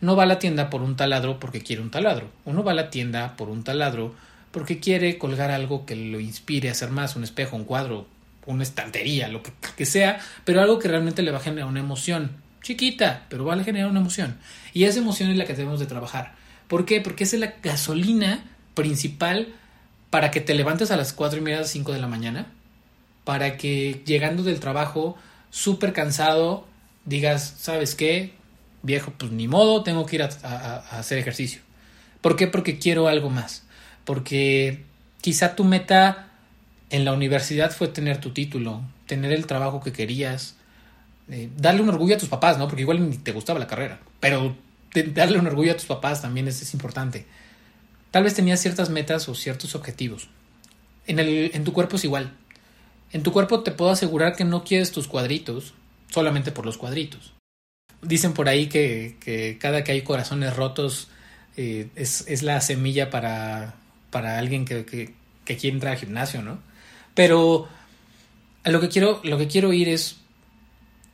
no 0.00 0.16
va 0.16 0.22
a 0.22 0.26
la 0.26 0.38
tienda 0.38 0.70
por 0.70 0.82
un 0.82 0.96
taladro 0.96 1.38
porque 1.38 1.62
quiere 1.62 1.82
un 1.82 1.90
taladro. 1.90 2.30
Uno 2.44 2.64
va 2.64 2.72
a 2.72 2.74
la 2.74 2.90
tienda 2.90 3.36
por 3.36 3.48
un 3.48 3.64
taladro 3.64 4.14
porque 4.50 4.80
quiere 4.80 5.18
colgar 5.18 5.50
algo 5.50 5.86
que 5.86 5.96
lo 5.96 6.20
inspire 6.20 6.68
a 6.68 6.72
hacer 6.72 6.90
más, 6.90 7.16
un 7.16 7.24
espejo, 7.24 7.56
un 7.56 7.64
cuadro, 7.64 8.06
una 8.46 8.62
estantería, 8.62 9.28
lo 9.28 9.42
que, 9.42 9.86
sea, 9.86 10.20
pero 10.44 10.60
algo 10.60 10.78
que 10.78 10.88
realmente 10.88 11.22
le 11.22 11.30
va 11.30 11.38
a 11.38 11.42
generar 11.42 11.68
una 11.68 11.80
emoción, 11.80 12.32
chiquita, 12.62 13.26
pero 13.28 13.44
va 13.44 13.54
a 13.54 13.64
generar 13.64 13.88
una 13.88 14.00
emoción. 14.00 14.38
Y 14.72 14.84
esa 14.84 14.98
emoción 14.98 15.30
es 15.30 15.36
la 15.36 15.44
que 15.44 15.54
debemos 15.54 15.80
de 15.80 15.86
trabajar. 15.86 16.34
¿Por 16.66 16.84
qué? 16.84 17.00
Porque 17.00 17.24
esa 17.24 17.36
es 17.36 17.40
la 17.40 17.54
gasolina 17.62 18.44
principal 18.74 19.48
para 20.10 20.30
que 20.30 20.40
te 20.40 20.54
levantes 20.54 20.90
a 20.90 20.96
las 20.96 21.12
cuatro 21.12 21.38
y 21.38 21.42
media, 21.42 21.64
5 21.64 21.92
de 21.92 22.00
la 22.00 22.08
mañana, 22.08 22.46
para 23.24 23.56
que 23.56 24.02
llegando 24.04 24.42
del 24.42 24.58
trabajo 24.58 25.16
súper 25.50 25.92
cansado 25.92 26.66
digas, 27.04 27.54
¿sabes 27.58 27.94
qué? 27.94 28.32
Viejo, 28.82 29.12
pues 29.16 29.30
ni 29.30 29.46
modo, 29.48 29.82
tengo 29.82 30.06
que 30.06 30.16
ir 30.16 30.22
a 30.22 30.76
hacer 30.98 31.18
ejercicio. 31.18 31.60
¿Por 32.20 32.36
qué? 32.36 32.46
Porque 32.46 32.78
quiero 32.78 33.08
algo 33.08 33.30
más 33.30 33.64
porque 34.04 34.82
quizá 35.20 35.54
tu 35.54 35.62
meta 35.62 36.30
en 36.90 37.04
la 37.04 37.12
universidad 37.12 37.70
fue 37.70 37.86
tener 37.86 38.20
tu 38.20 38.32
título, 38.32 38.82
tener 39.06 39.32
el 39.32 39.46
trabajo 39.46 39.80
que 39.80 39.92
querías, 39.92 40.56
eh, 41.28 41.48
darle 41.56 41.82
un 41.82 41.90
orgullo 41.90 42.16
a 42.16 42.18
tus 42.18 42.28
papás, 42.28 42.58
¿no? 42.58 42.66
Porque 42.66 42.82
igual 42.82 43.08
ni 43.08 43.18
te 43.18 43.30
gustaba 43.30 43.60
la 43.60 43.66
carrera, 43.68 44.00
pero 44.18 44.56
darle 45.14 45.38
un 45.38 45.46
orgullo 45.46 45.70
a 45.70 45.76
tus 45.76 45.86
papás 45.86 46.22
también 46.22 46.48
es, 46.48 46.74
importante. 46.74 47.26
Tal 48.10 48.24
vez 48.24 48.34
tenías 48.34 48.58
ciertas 48.60 48.90
metas 48.90 49.28
o 49.28 49.36
ciertos 49.36 49.76
objetivos. 49.76 50.28
En, 51.06 51.20
el, 51.20 51.52
en 51.54 51.62
tu 51.62 51.72
cuerpo 51.72 51.94
es 51.94 52.04
igual. 52.04 52.32
En 53.12 53.22
tu 53.22 53.32
cuerpo 53.32 53.60
te 53.60 53.70
puedo 53.70 53.92
asegurar 53.92 54.34
que 54.34 54.44
no 54.44 54.64
quieres 54.64 54.90
tus 54.90 55.06
cuadritos 55.06 55.74
solamente 56.08 56.50
por 56.50 56.66
los 56.66 56.76
cuadritos. 56.76 57.32
Dicen 58.02 58.32
por 58.32 58.48
ahí 58.48 58.68
que, 58.68 59.58
cada 59.60 59.84
que 59.84 59.92
hay 59.92 60.02
corazones 60.02 60.56
rotos 60.56 61.08
eh, 61.56 61.88
es, 61.96 62.42
la 62.42 62.60
semilla 62.60 63.10
para, 63.10 63.74
para 64.10 64.38
alguien 64.38 64.64
que, 64.64 64.84
que, 64.84 65.14
que, 65.44 65.56
quiere 65.56 65.74
entrar 65.74 65.92
al 65.92 65.98
gimnasio, 65.98 66.42
¿no? 66.42 66.58
Pero 67.14 67.68
lo 68.64 68.80
que 68.80 68.88
quiero, 68.88 69.20
lo 69.24 69.36
que 69.38 69.48
quiero 69.48 69.72
ir 69.72 69.88
es 69.88 70.16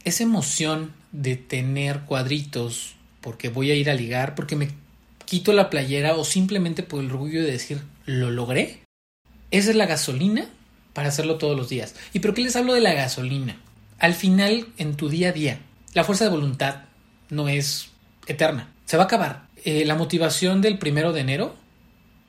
esa 0.05 0.23
emoción 0.23 0.93
de 1.13 1.37
tener 1.37 2.01
cuadritos 2.01 2.95
porque 3.21 3.49
voy 3.49 3.71
a 3.71 3.75
ir 3.75 3.91
a 3.91 3.95
ligar, 3.95 4.35
porque 4.37 4.55
me 4.55 4.69
quito 5.25 5.53
la 5.53 5.69
playera 5.69 6.15
o 6.15 6.25
simplemente 6.25 6.83
por 6.83 7.03
el 7.03 7.11
orgullo 7.11 7.43
de 7.43 7.51
decir 7.51 7.83
lo 8.05 8.31
logré. 8.31 8.83
Esa 9.51 9.71
es 9.71 9.77
la 9.77 9.87
gasolina 9.87 10.47
para 10.93 11.09
hacerlo 11.09 11.37
todos 11.37 11.57
los 11.57 11.69
días. 11.69 11.95
¿Y 12.13 12.21
por 12.21 12.35
qué 12.35 12.43
les 12.43 12.57
hablo 12.57 12.73
de 12.73 12.81
la 12.81 12.95
gasolina? 12.95 13.57
Al 13.99 14.15
final, 14.15 14.69
en 14.79 14.95
tu 14.95 15.09
día 15.09 15.31
a 15.31 15.33
día, 15.33 15.59
la 15.97 16.05
fuerza 16.05 16.25
de 16.25 16.31
voluntad 16.31 16.83
no 17.31 17.49
es 17.49 17.89
eterna. 18.27 18.69
Se 18.85 18.99
va 18.99 19.05
a 19.05 19.07
acabar. 19.07 19.47
Eh, 19.65 19.87
la 19.87 19.95
motivación 19.95 20.61
del 20.61 20.79
primero 20.79 21.15
de 21.15 21.23
enero, 21.23 21.57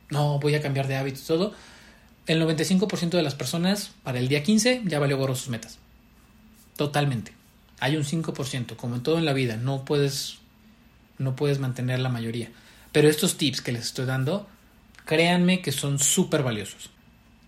no 0.10 0.40
voy 0.40 0.56
a 0.56 0.62
cambiar 0.62 0.88
de 0.88 0.96
hábitos 0.96 1.26
todo. 1.26 1.54
El 2.28 2.42
95% 2.42 3.10
de 3.10 3.24
las 3.24 3.36
personas 3.36 3.92
para 4.04 4.20
el 4.20 4.30
día 4.30 4.42
15 4.42 4.84
ya 4.86 5.00
valió 5.00 5.18
gorro 5.18 5.36
sus 5.36 5.50
metas. 5.50 5.80
Totalmente. 6.78 7.34
Hay 7.82 7.98
un 7.98 8.06
5%, 8.06 8.78
como 8.78 8.96
en 8.96 9.04
todo 9.04 9.18
en 9.18 9.26
la 9.26 9.34
vida, 9.34 9.58
no 9.58 9.84
puedes 9.84 10.38
no 11.18 11.36
puedes 11.36 11.60
mantener 11.60 12.00
la 12.00 12.08
mayoría. 12.08 12.50
Pero 12.94 13.10
estos 13.10 13.36
tips 13.36 13.60
que 13.60 13.74
les 13.74 13.88
estoy 13.88 14.06
dando, 14.06 14.48
créanme 15.04 15.62
que 15.62 15.74
son 15.74 16.00
súper 16.00 16.42
valiosos. 16.42 16.90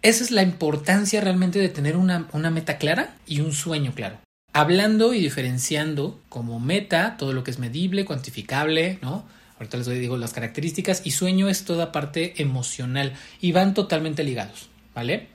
Esa 0.01 0.25
es 0.25 0.31
la 0.31 0.43
importancia 0.43 1.21
realmente 1.21 1.59
de 1.59 1.69
tener 1.69 1.95
una, 1.95 2.27
una 2.33 2.51
meta 2.51 2.77
clara 2.77 3.15
y 3.25 3.39
un 3.39 3.53
sueño 3.53 3.93
claro. 3.95 4.17
Hablando 4.53 5.13
y 5.13 5.19
diferenciando 5.19 6.19
como 6.29 6.59
meta 6.59 7.17
todo 7.17 7.33
lo 7.33 7.43
que 7.43 7.51
es 7.51 7.59
medible, 7.59 8.05
cuantificable, 8.05 8.99
¿no? 9.01 9.25
Ahorita 9.57 9.77
les 9.77 9.87
digo 9.87 10.17
las 10.17 10.33
características 10.33 11.01
y 11.03 11.11
sueño 11.11 11.49
es 11.49 11.65
toda 11.65 11.91
parte 11.91 12.41
emocional 12.41 13.13
y 13.41 13.51
van 13.51 13.73
totalmente 13.73 14.23
ligados, 14.23 14.69
¿vale? 14.95 15.27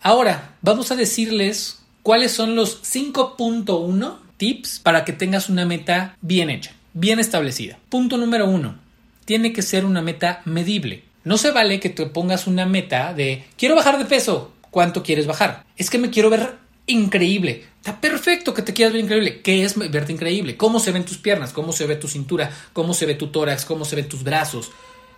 Ahora, 0.00 0.54
vamos 0.62 0.92
a 0.92 0.96
decirles 0.96 1.80
cuáles 2.02 2.30
son 2.30 2.54
los 2.54 2.82
5.1 2.82 4.18
tips 4.36 4.78
para 4.78 5.04
que 5.04 5.12
tengas 5.12 5.48
una 5.48 5.66
meta 5.66 6.16
bien 6.20 6.50
hecha, 6.50 6.72
bien 6.92 7.18
establecida. 7.18 7.78
Punto 7.88 8.16
número 8.16 8.48
uno, 8.48 8.76
tiene 9.24 9.52
que 9.52 9.62
ser 9.62 9.84
una 9.84 10.02
meta 10.02 10.42
medible. 10.44 11.04
No 11.24 11.38
se 11.38 11.50
vale 11.50 11.80
que 11.80 11.88
te 11.88 12.06
pongas 12.06 12.46
una 12.46 12.66
meta 12.66 13.14
de 13.14 13.44
quiero 13.56 13.74
bajar 13.74 13.98
de 13.98 14.04
peso. 14.04 14.52
¿Cuánto 14.70 15.02
quieres 15.02 15.26
bajar? 15.26 15.64
Es 15.76 15.88
que 15.88 15.98
me 15.98 16.10
quiero 16.10 16.30
ver 16.30 16.56
increíble. 16.86 17.64
Está 17.84 18.00
perfecto 18.00 18.54
que 18.54 18.62
te 18.62 18.72
quieras 18.72 18.94
ver 18.94 19.04
increíble. 19.04 19.42
¿Qué 19.42 19.62
es 19.62 19.76
verte 19.76 20.10
increíble? 20.10 20.56
¿Cómo 20.56 20.80
se 20.80 20.90
ven 20.90 21.04
tus 21.04 21.18
piernas? 21.18 21.52
¿Cómo 21.52 21.70
se 21.70 21.86
ve 21.86 21.96
tu 21.96 22.08
cintura? 22.08 22.50
¿Cómo 22.72 22.94
se 22.94 23.04
ve 23.04 23.14
tu 23.14 23.26
tórax? 23.26 23.66
¿Cómo 23.66 23.84
se 23.84 23.94
ven 23.94 24.08
tus 24.08 24.24
brazos? 24.24 24.72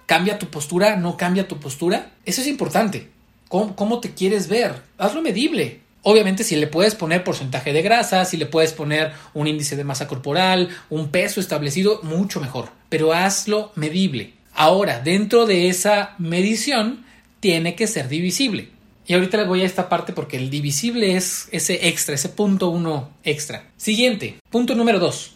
¿Cambia 0.05 0.37
tu 0.37 0.49
postura? 0.49 0.97
¿No 0.97 1.17
cambia 1.17 1.47
tu 1.47 1.61
postura? 1.61 2.11
Eso 2.25 2.41
es 2.41 2.49
importante. 2.49 3.09
¿Cómo, 3.47 3.77
cómo 3.77 4.01
te 4.01 4.15
quieres 4.15 4.49
ver? 4.49 4.83
Hazlo 4.99 5.23
medible. 5.23 5.79
Obviamente 6.03 6.43
si 6.43 6.57
le 6.57 6.67
puedes 6.67 6.97
poner 6.97 7.23
porcentaje 7.23 7.73
de 7.73 7.83
grasa, 7.83 8.25
si 8.25 8.37
le 8.37 8.47
puedes 8.47 8.73
poner 8.73 9.13
un 9.33 9.47
índice 9.47 9.77
de 9.77 9.85
masa 9.85 10.09
corporal, 10.09 10.69
un 10.91 11.11
peso 11.13 11.39
establecido, 11.39 12.01
mucho 12.03 12.41
mejor. 12.41 12.71
Pero 12.89 13.13
hazlo 13.13 13.71
medible. 13.77 14.33
Ahora, 14.53 14.99
dentro 14.99 15.47
de 15.47 15.69
esa 15.69 16.17
medición, 16.19 17.07
tiene 17.39 17.77
que 17.77 17.87
ser 17.87 18.09
divisible. 18.09 18.71
Y 19.07 19.15
ahorita 19.15 19.37
les 19.37 19.47
voy 19.47 19.63
a 19.63 19.67
esta 19.67 19.89
parte 19.89 20.13
porque 20.13 20.37
el 20.37 20.51
divisible 20.51 21.17
es 21.17 21.49
ese 21.53 21.89
extra, 21.89 22.15
ese 22.15 22.29
punto 22.29 22.69
uno 22.69 23.11
extra. 23.23 23.71
Siguiente, 23.77 24.41
punto 24.51 24.75
número 24.75 24.99
dos. 24.99 25.33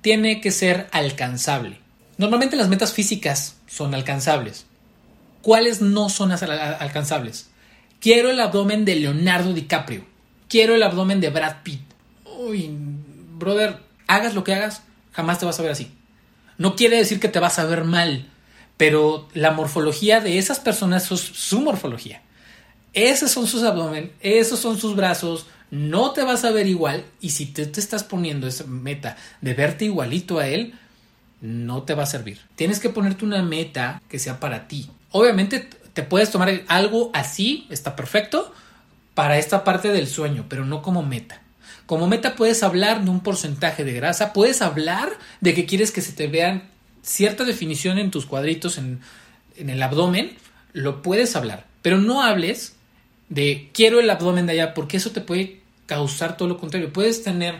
Tiene 0.00 0.40
que 0.40 0.50
ser 0.50 0.88
alcanzable. 0.92 1.78
Normalmente 2.18 2.56
las 2.56 2.68
metas 2.68 2.92
físicas 2.92 3.56
son 3.66 3.94
alcanzables. 3.94 4.66
¿Cuáles 5.42 5.80
no 5.80 6.08
son 6.08 6.32
alcanzables? 6.32 7.48
Quiero 7.98 8.30
el 8.30 8.40
abdomen 8.40 8.84
de 8.84 8.96
Leonardo 8.96 9.52
DiCaprio. 9.52 10.04
Quiero 10.48 10.74
el 10.74 10.82
abdomen 10.82 11.20
de 11.20 11.30
Brad 11.30 11.62
Pitt. 11.62 11.80
Uy, 12.24 12.70
brother, 13.38 13.78
hagas 14.06 14.34
lo 14.34 14.44
que 14.44 14.54
hagas, 14.54 14.82
jamás 15.12 15.38
te 15.38 15.46
vas 15.46 15.58
a 15.58 15.62
ver 15.62 15.72
así. 15.72 15.90
No 16.58 16.76
quiere 16.76 16.96
decir 16.96 17.20
que 17.20 17.28
te 17.28 17.40
vas 17.40 17.58
a 17.58 17.64
ver 17.64 17.84
mal 17.84 18.26
pero 18.80 19.28
la 19.34 19.50
morfología 19.50 20.22
de 20.22 20.38
esas 20.38 20.58
personas 20.58 21.12
es 21.12 21.20
su 21.20 21.60
morfología. 21.60 22.22
Esos 22.92 23.30
son 23.30 23.46
sus 23.46 23.62
abdomen, 23.62 24.12
esos 24.20 24.58
son 24.58 24.78
sus 24.78 24.96
brazos, 24.96 25.46
no 25.70 26.12
te 26.12 26.24
vas 26.24 26.44
a 26.44 26.50
ver 26.50 26.66
igual 26.66 27.04
y 27.20 27.30
si 27.30 27.46
te, 27.46 27.66
te 27.66 27.80
estás 27.80 28.02
poniendo 28.02 28.46
esa 28.46 28.64
meta 28.64 29.16
de 29.40 29.54
verte 29.54 29.84
igualito 29.84 30.38
a 30.38 30.48
él, 30.48 30.74
no 31.40 31.84
te 31.84 31.94
va 31.94 32.02
a 32.02 32.06
servir. 32.06 32.40
Tienes 32.56 32.80
que 32.80 32.90
ponerte 32.90 33.24
una 33.24 33.42
meta 33.42 34.02
que 34.08 34.18
sea 34.18 34.40
para 34.40 34.68
ti. 34.68 34.90
Obviamente 35.12 35.68
te 35.92 36.02
puedes 36.02 36.30
tomar 36.30 36.62
algo 36.68 37.10
así, 37.14 37.66
está 37.70 37.96
perfecto, 37.96 38.52
para 39.14 39.38
esta 39.38 39.64
parte 39.64 39.88
del 39.88 40.06
sueño, 40.06 40.46
pero 40.48 40.64
no 40.64 40.82
como 40.82 41.02
meta. 41.02 41.42
Como 41.86 42.06
meta 42.06 42.36
puedes 42.36 42.62
hablar 42.62 43.04
de 43.04 43.10
un 43.10 43.20
porcentaje 43.20 43.84
de 43.84 43.92
grasa, 43.92 44.32
puedes 44.32 44.62
hablar 44.62 45.10
de 45.40 45.54
que 45.54 45.66
quieres 45.66 45.90
que 45.90 46.00
se 46.00 46.12
te 46.12 46.28
vean 46.28 46.68
cierta 47.02 47.44
definición 47.44 47.98
en 47.98 48.10
tus 48.10 48.26
cuadritos, 48.26 48.78
en, 48.78 49.00
el 49.56 49.82
abdomen, 49.82 50.36
lo 50.72 51.02
puedes 51.02 51.36
hablar. 51.36 51.66
Pero 51.82 51.98
no 51.98 52.22
hables 52.22 52.76
de 53.30 53.70
quiero 53.72 53.98
el 53.98 54.10
abdomen 54.10 54.44
de 54.44 54.52
allá, 54.52 54.74
porque 54.74 54.98
eso 54.98 55.12
te 55.12 55.22
puede 55.22 55.60
causar 55.86 56.36
todo 56.36 56.48
lo 56.48 56.58
contrario. 56.58 56.92
Puedes 56.92 57.22
tener, 57.22 57.54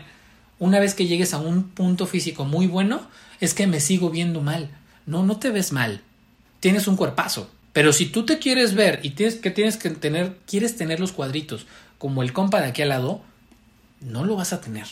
una 0.59 0.79
vez 0.79 0.93
que 0.93 1.07
llegues 1.07 1.33
a 1.33 1.39
un 1.39 1.69
punto 1.69 2.05
físico 2.05 2.45
muy 2.45 2.67
bueno, 2.67 3.01
es 3.39 3.55
que 3.55 3.65
me 3.65 3.79
sigo 3.79 4.11
viendo 4.11 4.41
mal. 4.41 4.69
No, 5.07 5.23
no 5.23 5.39
te 5.39 5.49
ves 5.49 5.71
mal. 5.71 6.01
Tienes 6.59 6.87
un 6.87 6.95
cuerpazo. 6.95 7.49
Pero 7.73 7.91
si 7.91 8.05
tú 8.05 8.23
te 8.23 8.37
quieres 8.37 8.75
ver 8.75 8.99
y 9.01 9.11
tienes 9.11 9.35
que 9.35 9.49
tienes 9.49 9.77
que 9.77 9.89
tener, 9.89 10.37
quieres 10.45 10.77
tener 10.77 10.99
los 10.99 11.13
cuadritos 11.13 11.65
como 11.97 12.21
el 12.21 12.33
compa 12.33 12.61
de 12.61 12.67
aquí 12.67 12.83
al 12.83 12.89
lado, 12.89 13.21
no 14.01 14.25
lo 14.25 14.35
vas 14.35 14.53
a 14.53 14.61
tener 14.61 14.85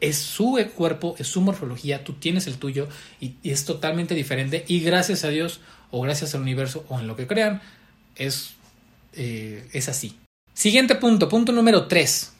es 0.00 0.18
su 0.18 0.58
cuerpo, 0.74 1.14
es 1.18 1.26
su 1.28 1.40
morfología, 1.40 2.04
tú 2.04 2.14
tienes 2.14 2.46
el 2.46 2.58
tuyo 2.58 2.88
y, 3.20 3.34
es 3.42 3.64
totalmente 3.64 4.14
diferente 4.14 4.64
y 4.68 4.80
gracias 4.80 5.24
a 5.24 5.28
Dios 5.28 5.60
o 5.90 6.00
gracias 6.02 6.34
al 6.34 6.42
universo 6.42 6.84
o 6.88 7.00
en 7.00 7.06
lo 7.06 7.16
que 7.16 7.26
crean, 7.26 7.62
es, 8.16 8.54
eh, 9.18 9.68
es 9.72 9.88
así. 9.88 10.16
Siguiente 10.54 10.94
punto, 10.94 11.28
punto 11.28 11.52
número 11.52 11.86
3. 11.86 12.32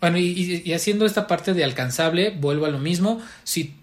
Bueno, 0.00 0.18
y, 0.18 0.72
haciendo 0.72 1.06
esta 1.06 1.26
parte 1.26 1.54
de 1.54 1.62
alcanzable, 1.62 2.30
vuelvo 2.30 2.66
a 2.66 2.70
lo 2.70 2.78
mismo, 2.78 3.20
si 3.44 3.74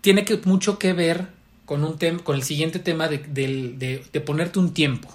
tiene 0.00 0.24
mucho 0.44 0.78
que 0.78 0.92
ver 0.92 1.26
con, 1.64 1.82
un 1.84 1.98
con 2.18 2.36
el 2.36 2.42
siguiente 2.42 2.78
tema 2.78 3.08
de, 3.08 3.18
de 3.18 4.20
ponerte 4.20 4.58
un 4.58 4.72
tiempo, 4.72 5.08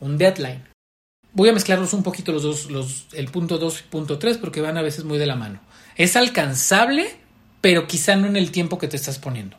un 0.00 0.18
deadline. 0.18 0.64
Voy 1.32 1.48
a 1.48 1.52
mezclarlos 1.52 1.92
un 1.92 2.04
poquito 2.04 2.30
los 2.30 2.44
dos, 2.44 2.70
los, 2.70 3.06
el 3.12 3.26
punto 3.26 3.58
2 3.58 3.80
y 3.80 3.82
punto 3.90 4.18
3 4.18 4.38
porque 4.38 4.60
van 4.60 4.76
a 4.76 4.82
veces 4.82 5.04
muy 5.04 5.18
de 5.18 5.26
la 5.26 5.34
mano. 5.34 5.60
Es 5.96 6.14
alcanzable, 6.14 7.08
pero 7.60 7.88
quizá 7.88 8.14
no 8.14 8.28
en 8.28 8.36
el 8.36 8.52
tiempo 8.52 8.78
que 8.78 8.86
te 8.86 8.96
estás 8.96 9.18
poniendo. 9.18 9.56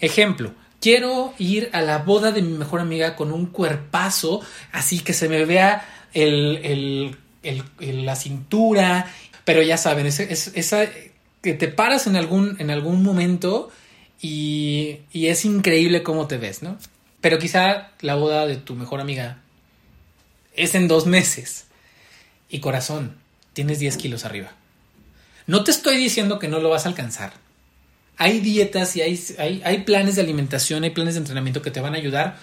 Ejemplo, 0.00 0.54
quiero 0.80 1.34
ir 1.38 1.70
a 1.72 1.82
la 1.82 1.98
boda 1.98 2.32
de 2.32 2.42
mi 2.42 2.56
mejor 2.56 2.80
amiga 2.80 3.16
con 3.16 3.32
un 3.32 3.46
cuerpazo, 3.46 4.40
así 4.72 5.00
que 5.00 5.12
se 5.12 5.28
me 5.28 5.44
vea 5.44 5.86
el, 6.14 7.16
la 7.78 8.16
cintura, 8.16 9.12
pero 9.44 9.62
ya 9.62 9.76
saben, 9.76 10.06
es, 10.06 10.20
esa 10.20 10.86
que 11.42 11.54
te 11.54 11.68
paras 11.68 12.06
en 12.06 12.16
algún, 12.16 12.56
en 12.58 12.70
algún 12.70 13.02
momento 13.02 13.70
y, 14.20 14.98
y 15.12 15.26
es 15.28 15.44
increíble 15.44 16.02
cómo 16.02 16.26
te 16.26 16.36
ves, 16.36 16.62
¿no? 16.62 16.76
Pero 17.20 17.38
quizá 17.38 17.90
la 18.00 18.14
boda 18.14 18.46
de 18.46 18.56
tu 18.56 18.74
mejor 18.74 19.00
amiga 19.00 19.38
es 20.54 20.74
en 20.74 20.88
dos 20.88 21.06
meses. 21.06 21.66
Y 22.48 22.60
corazón, 22.60 23.16
tienes 23.52 23.78
10 23.78 23.96
kilos 23.96 24.24
arriba. 24.24 24.52
No 25.46 25.64
te 25.64 25.70
estoy 25.70 25.96
diciendo 25.96 26.38
que 26.38 26.48
no 26.48 26.60
lo 26.60 26.68
vas 26.70 26.84
a 26.84 26.88
alcanzar. 26.88 27.32
Hay 28.18 28.40
dietas 28.40 28.96
y 28.96 29.02
hay, 29.02 29.62
hay, 29.64 29.84
planes 29.84 30.16
de 30.16 30.22
alimentación, 30.22 30.82
hay 30.82 30.90
planes 30.90 31.14
de 31.14 31.20
entrenamiento 31.20 31.62
que 31.62 31.70
te 31.70 31.80
van 31.80 31.94
a 31.94 31.98
ayudar. 31.98 32.36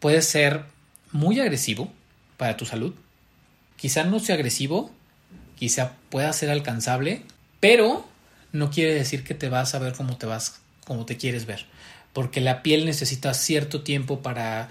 Puede 0.00 0.22
ser 0.22 0.64
muy 1.12 1.38
agresivo 1.38 1.92
para 2.38 2.56
tu 2.56 2.64
salud. 2.64 2.94
Quizá 3.76 4.04
no 4.04 4.18
sea 4.18 4.34
agresivo, 4.34 4.90
quizá 5.58 5.92
pueda 6.08 6.32
ser 6.32 6.50
alcanzable, 6.50 7.22
pero 7.60 8.08
no 8.52 8.70
quiere 8.70 8.94
decir 8.94 9.24
que 9.24 9.34
te 9.34 9.50
vas 9.50 9.74
a 9.74 9.78
ver 9.78 9.92
como 9.92 10.16
te 10.16 10.26
vas, 10.26 10.60
como 10.86 11.04
te 11.04 11.18
quieres 11.18 11.44
ver. 11.44 11.66
Porque 12.14 12.40
la 12.40 12.62
piel 12.62 12.86
necesita 12.86 13.34
cierto 13.34 13.82
tiempo 13.82 14.22
para 14.22 14.70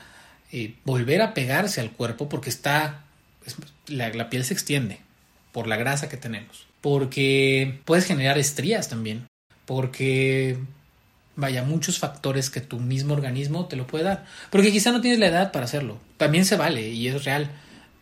eh, 0.51 0.74
volver 0.84 1.22
a 1.22 1.34
pegarse 1.36 1.79
al 1.79 1.91
cuerpo 1.91 2.27
porque 2.27 2.50
está, 2.50 3.03
la 3.88 4.29
piel 4.29 4.46
se 4.46 4.53
extiende 4.53 5.00
por 5.51 5.67
la 5.67 5.77
grasa 5.77 6.10
que 6.10 6.17
tenemos 6.17 6.72
porque 6.81 7.79
puedes 7.86 8.05
generar 8.05 8.38
estrías 8.38 8.89
también, 8.89 9.27
porque 9.65 10.58
vaya, 11.36 11.63
muchos 11.63 12.00
factores 12.00 12.50
que 12.50 12.62
tu 12.62 12.80
mismo 12.80 13.13
organismo 13.13 13.65
te 13.65 13.75
lo 13.75 13.88
puede 13.88 14.06
dar. 14.06 14.25
Porque 14.50 14.72
quizá 14.72 14.91
no 14.91 15.01
tienes 15.01 15.20
la 15.20 15.27
edad 15.27 15.51
para 15.51 15.65
hacerlo. 15.65 15.98
También 16.18 16.46
se 16.46 16.56
vale 16.56 16.89
y 16.89 17.08
es 17.08 17.24
real. 17.24 17.50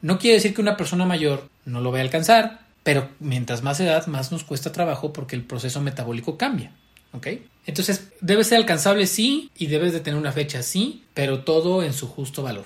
No 0.01 0.19
quiere 0.19 0.35
decir 0.35 0.53
que 0.53 0.61
una 0.61 0.77
persona 0.77 1.05
mayor 1.05 1.49
no 1.65 1.81
lo 1.81 1.91
vaya 1.91 2.03
a 2.03 2.05
alcanzar, 2.05 2.59
pero 2.83 3.09
mientras 3.19 3.63
más 3.63 3.79
edad, 3.79 4.07
más 4.07 4.31
nos 4.31 4.43
cuesta 4.43 4.71
trabajo 4.71 5.13
porque 5.13 5.35
el 5.35 5.43
proceso 5.43 5.81
metabólico 5.81 6.37
cambia. 6.37 6.71
¿Ok? 7.11 7.27
Entonces, 7.65 8.09
debe 8.21 8.43
ser 8.43 8.59
alcanzable, 8.59 9.07
sí, 9.07 9.49
y 9.57 9.65
debes 9.65 9.93
de 9.93 9.99
tener 9.99 10.19
una 10.19 10.31
fecha, 10.31 10.61
sí, 10.61 11.03
pero 11.13 11.43
todo 11.43 11.81
en 11.81 11.93
su 11.93 12.07
justo 12.07 12.43
valor. 12.43 12.65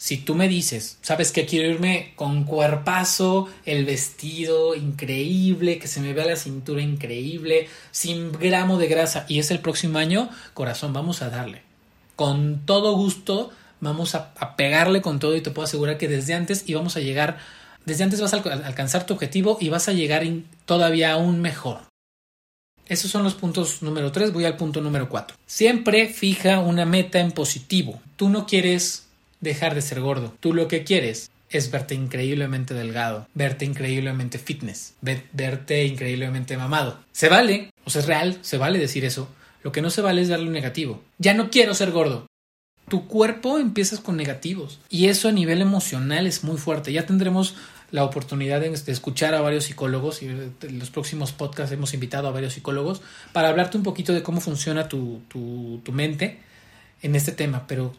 Si 0.00 0.16
tú 0.16 0.36
me 0.36 0.46
dices, 0.46 0.96
sabes 1.02 1.32
que 1.32 1.44
quiero 1.44 1.68
irme 1.68 2.12
con 2.14 2.44
cuerpazo, 2.44 3.48
el 3.66 3.84
vestido 3.84 4.76
increíble, 4.76 5.80
que 5.80 5.88
se 5.88 6.00
me 6.00 6.12
vea 6.12 6.24
la 6.24 6.36
cintura 6.36 6.82
increíble, 6.82 7.68
sin 7.90 8.30
gramo 8.30 8.78
de 8.78 8.86
grasa, 8.86 9.26
y 9.28 9.40
es 9.40 9.50
el 9.50 9.58
próximo 9.58 9.98
año, 9.98 10.30
corazón, 10.54 10.92
vamos 10.92 11.20
a 11.20 11.30
darle. 11.30 11.62
Con 12.14 12.64
todo 12.64 12.94
gusto, 12.94 13.50
vamos 13.80 14.14
a, 14.14 14.34
pegarle 14.54 15.02
con 15.02 15.18
todo 15.18 15.34
y 15.34 15.40
te 15.40 15.50
puedo 15.50 15.66
asegurar 15.66 15.98
que 15.98 16.06
desde 16.06 16.34
antes 16.34 16.62
y 16.68 16.74
vamos 16.74 16.96
a 16.96 17.00
llegar, 17.00 17.38
desde 17.84 18.04
antes 18.04 18.20
vas 18.20 18.32
a 18.34 18.36
alcanzar 18.36 19.04
tu 19.04 19.14
objetivo 19.14 19.58
y 19.60 19.68
vas 19.68 19.88
a 19.88 19.92
llegar 19.92 20.24
todavía 20.64 21.10
aún 21.12 21.40
mejor. 21.40 21.80
Esos 22.86 23.10
son 23.10 23.24
los 23.24 23.34
puntos 23.34 23.82
número 23.82 24.12
3, 24.12 24.32
voy 24.32 24.44
al 24.44 24.56
punto 24.56 24.80
número 24.80 25.08
4. 25.08 25.36
Siempre 25.44 26.08
fija 26.08 26.60
una 26.60 26.84
meta 26.84 27.18
en 27.18 27.32
positivo. 27.32 28.00
Tú 28.16 28.28
no 28.28 28.46
quieres 28.46 29.07
dejar 29.40 29.74
de 29.74 29.82
ser 29.82 30.00
gordo. 30.00 30.34
Tú 30.40 30.54
lo 30.54 30.68
que 30.68 30.84
quieres 30.84 31.30
es 31.50 31.70
verte 31.70 31.94
increíblemente 31.94 32.74
delgado, 32.74 33.26
verte 33.34 33.64
increíblemente 33.64 34.38
fitness, 34.38 34.94
verte 35.00 35.84
increíblemente 35.84 36.56
mamado. 36.56 36.98
Se 37.12 37.28
vale, 37.28 37.70
o 37.84 37.90
sea, 37.90 38.02
es 38.02 38.06
real, 38.06 38.38
se 38.42 38.58
vale 38.58 38.78
decir 38.78 39.04
eso. 39.04 39.28
Lo 39.62 39.72
que 39.72 39.82
no 39.82 39.90
se 39.90 40.02
vale 40.02 40.22
es 40.22 40.28
darle 40.28 40.46
un 40.46 40.52
negativo. 40.52 41.02
Ya 41.18 41.34
no 41.34 41.50
quiero 41.50 41.74
ser 41.74 41.90
gordo. 41.90 42.26
Tu 42.88 43.06
cuerpo 43.06 43.58
empiezas 43.58 44.00
con 44.00 44.16
negativos 44.16 44.80
y 44.88 45.08
eso 45.08 45.28
a 45.28 45.32
nivel 45.32 45.60
emocional 45.60 46.26
es 46.26 46.44
muy 46.44 46.56
fuerte. 46.56 46.92
Ya 46.92 47.06
tendremos 47.06 47.54
la 47.90 48.04
oportunidad 48.04 48.60
de, 48.60 48.72
escuchar 48.72 49.34
a 49.34 49.40
varios 49.40 49.64
psicólogos 49.64 50.22
y 50.22 50.26
en 50.26 50.78
los 50.78 50.90
próximos 50.90 51.32
podcasts 51.32 51.72
hemos 51.72 51.94
invitado 51.94 52.28
a 52.28 52.32
varios 52.32 52.54
psicólogos 52.54 53.02
para 53.32 53.48
hablarte 53.48 53.76
un 53.76 53.82
poquito 53.82 54.12
de 54.12 54.22
cómo 54.22 54.40
funciona 54.40 54.88
tu, 54.88 55.20
tu, 55.28 55.80
tu 55.84 55.92
mente 55.92 56.38
en 57.02 57.14
este 57.14 57.32
tema, 57.32 57.66
pero 57.66 57.94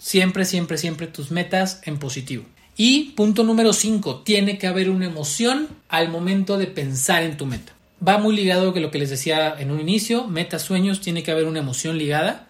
Siempre, 0.00 0.46
siempre, 0.46 0.78
siempre 0.78 1.06
tus 1.06 1.30
metas 1.30 1.82
en 1.84 1.98
positivo. 1.98 2.44
Y 2.74 3.10
punto 3.10 3.44
número 3.44 3.74
5, 3.74 4.20
tiene 4.20 4.56
que 4.56 4.66
haber 4.66 4.88
una 4.88 5.04
emoción 5.04 5.68
al 5.90 6.08
momento 6.08 6.56
de 6.56 6.66
pensar 6.66 7.22
en 7.22 7.36
tu 7.36 7.44
meta. 7.44 7.74
Va 8.06 8.16
muy 8.16 8.34
ligado 8.34 8.72
que 8.72 8.80
lo 8.80 8.90
que 8.90 8.98
les 8.98 9.10
decía 9.10 9.54
en 9.58 9.70
un 9.70 9.78
inicio, 9.78 10.26
metas, 10.26 10.62
sueños, 10.62 11.02
tiene 11.02 11.22
que 11.22 11.32
haber 11.32 11.44
una 11.44 11.58
emoción 11.58 11.98
ligada. 11.98 12.46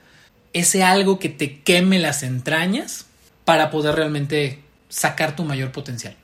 Ese 0.52 0.84
algo 0.84 1.18
que 1.18 1.28
te 1.28 1.60
queme 1.62 1.98
las 1.98 2.22
entrañas 2.22 3.06
para 3.44 3.72
poder 3.72 3.96
realmente 3.96 4.60
sacar 4.88 5.34
tu 5.34 5.42
mayor 5.42 5.72
potencial. 5.72 6.14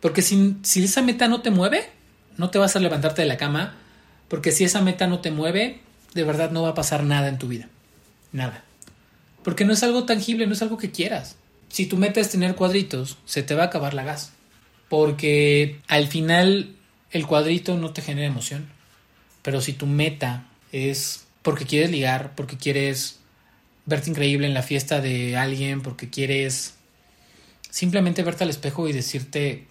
Porque 0.00 0.20
si, 0.20 0.56
si 0.64 0.82
esa 0.82 1.00
meta 1.00 1.28
no 1.28 1.42
te 1.42 1.52
mueve, 1.52 1.88
no 2.36 2.50
te 2.50 2.58
vas 2.58 2.74
a 2.74 2.80
levantarte 2.80 3.22
de 3.22 3.28
la 3.28 3.36
cama, 3.36 3.76
porque 4.26 4.50
si 4.50 4.64
esa 4.64 4.80
meta 4.80 5.06
no 5.06 5.20
te 5.20 5.30
mueve, 5.30 5.78
de 6.12 6.24
verdad 6.24 6.50
no 6.50 6.62
va 6.62 6.70
a 6.70 6.74
pasar 6.74 7.04
nada 7.04 7.28
en 7.28 7.38
tu 7.38 7.46
vida. 7.46 7.68
Nada. 8.32 8.64
Porque 9.42 9.64
no 9.64 9.72
es 9.72 9.82
algo 9.82 10.04
tangible, 10.04 10.46
no 10.46 10.52
es 10.52 10.62
algo 10.62 10.78
que 10.78 10.90
quieras. 10.90 11.36
Si 11.68 11.86
tu 11.86 11.96
meta 11.96 12.20
es 12.20 12.30
tener 12.30 12.54
cuadritos, 12.54 13.18
se 13.24 13.42
te 13.42 13.54
va 13.54 13.64
a 13.64 13.66
acabar 13.66 13.94
la 13.94 14.04
gas. 14.04 14.32
Porque 14.88 15.80
al 15.88 16.06
final 16.06 16.76
el 17.10 17.26
cuadrito 17.26 17.76
no 17.76 17.92
te 17.92 18.02
genera 18.02 18.26
emoción. 18.26 18.68
Pero 19.42 19.60
si 19.60 19.72
tu 19.72 19.86
meta 19.86 20.46
es 20.70 21.24
porque 21.42 21.66
quieres 21.66 21.90
ligar, 21.90 22.34
porque 22.34 22.56
quieres 22.56 23.18
verte 23.86 24.10
increíble 24.10 24.46
en 24.46 24.54
la 24.54 24.62
fiesta 24.62 25.00
de 25.00 25.36
alguien, 25.36 25.80
porque 25.80 26.08
quieres 26.08 26.74
simplemente 27.70 28.22
verte 28.22 28.44
al 28.44 28.50
espejo 28.50 28.88
y 28.88 28.92
decirte, 28.92 29.66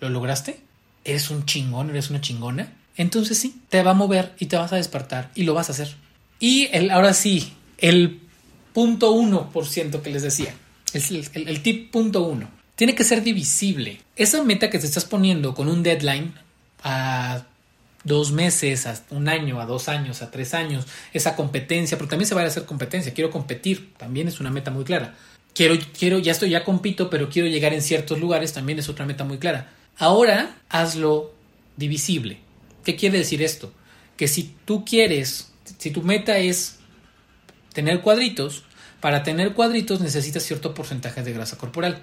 ¿lo 0.00 0.10
lograste? 0.10 0.60
¿Eres 1.04 1.30
un 1.30 1.44
chingón? 1.44 1.90
¿Eres 1.90 2.10
una 2.10 2.20
chingona? 2.20 2.72
Entonces 2.96 3.38
sí, 3.38 3.62
te 3.68 3.82
va 3.82 3.92
a 3.92 3.94
mover 3.94 4.34
y 4.38 4.46
te 4.46 4.56
vas 4.56 4.72
a 4.72 4.76
despertar 4.76 5.30
y 5.34 5.44
lo 5.44 5.54
vas 5.54 5.68
a 5.68 5.72
hacer. 5.72 5.94
Y 6.40 6.68
el, 6.72 6.90
ahora 6.90 7.14
sí, 7.14 7.54
el 7.78 8.20
punto 8.78 9.10
uno 9.10 9.50
por 9.50 9.66
ciento 9.66 10.02
que 10.04 10.10
les 10.10 10.22
decía. 10.22 10.54
Es 10.92 11.10
el, 11.10 11.62
tip 11.62 11.90
punto 11.90 12.22
uno. 12.22 12.48
Tiene 12.76 12.94
que 12.94 13.02
ser 13.02 13.24
divisible. 13.24 14.00
Esa 14.14 14.44
meta 14.44 14.70
que 14.70 14.78
te 14.78 14.86
estás 14.86 15.04
poniendo 15.04 15.52
con 15.52 15.68
un 15.68 15.82
deadline 15.82 16.32
a 16.84 17.42
dos 18.04 18.30
meses, 18.30 18.86
a 18.86 18.96
un 19.10 19.28
año, 19.28 19.60
a 19.60 19.66
dos 19.66 19.88
años, 19.88 20.22
a 20.22 20.30
tres 20.30 20.54
años, 20.54 20.86
esa 21.12 21.34
competencia, 21.34 21.98
porque 21.98 22.10
también 22.10 22.28
se 22.28 22.36
va 22.36 22.42
a 22.42 22.46
hacer 22.46 22.66
competencia, 22.66 23.12
quiero 23.12 23.32
competir, 23.32 23.94
también 23.96 24.28
es 24.28 24.38
una 24.38 24.52
meta 24.52 24.70
muy 24.70 24.84
clara. 24.84 25.16
Quiero, 25.54 25.74
quiero, 25.98 26.20
ya 26.20 26.30
estoy, 26.30 26.50
ya 26.50 26.62
compito, 26.62 27.10
pero 27.10 27.30
quiero 27.30 27.48
llegar 27.48 27.72
en 27.72 27.82
ciertos 27.82 28.20
lugares, 28.20 28.52
también 28.52 28.78
es 28.78 28.88
otra 28.88 29.06
meta 29.06 29.24
muy 29.24 29.38
clara. 29.38 29.72
Ahora 29.96 30.54
hazlo 30.68 31.34
divisible. 31.76 32.38
¿Qué 32.84 32.94
quiere 32.94 33.18
decir 33.18 33.42
esto? 33.42 33.72
Que 34.16 34.28
si 34.28 34.54
tú 34.64 34.84
quieres, 34.84 35.50
si 35.78 35.90
tu 35.90 36.02
meta 36.02 36.38
es 36.38 36.76
tener 37.72 38.02
cuadritos, 38.02 38.62
para 39.00 39.22
tener 39.22 39.54
cuadritos 39.54 40.00
necesitas 40.00 40.42
cierto 40.42 40.74
porcentaje 40.74 41.22
de 41.22 41.32
grasa 41.32 41.56
corporal. 41.56 42.02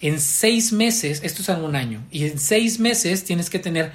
En 0.00 0.20
seis 0.20 0.72
meses, 0.72 1.20
esto 1.22 1.42
es 1.42 1.48
en 1.48 1.62
un 1.62 1.76
año, 1.76 2.04
y 2.10 2.26
en 2.26 2.38
seis 2.38 2.80
meses 2.80 3.24
tienes 3.24 3.48
que 3.48 3.58
tener 3.58 3.92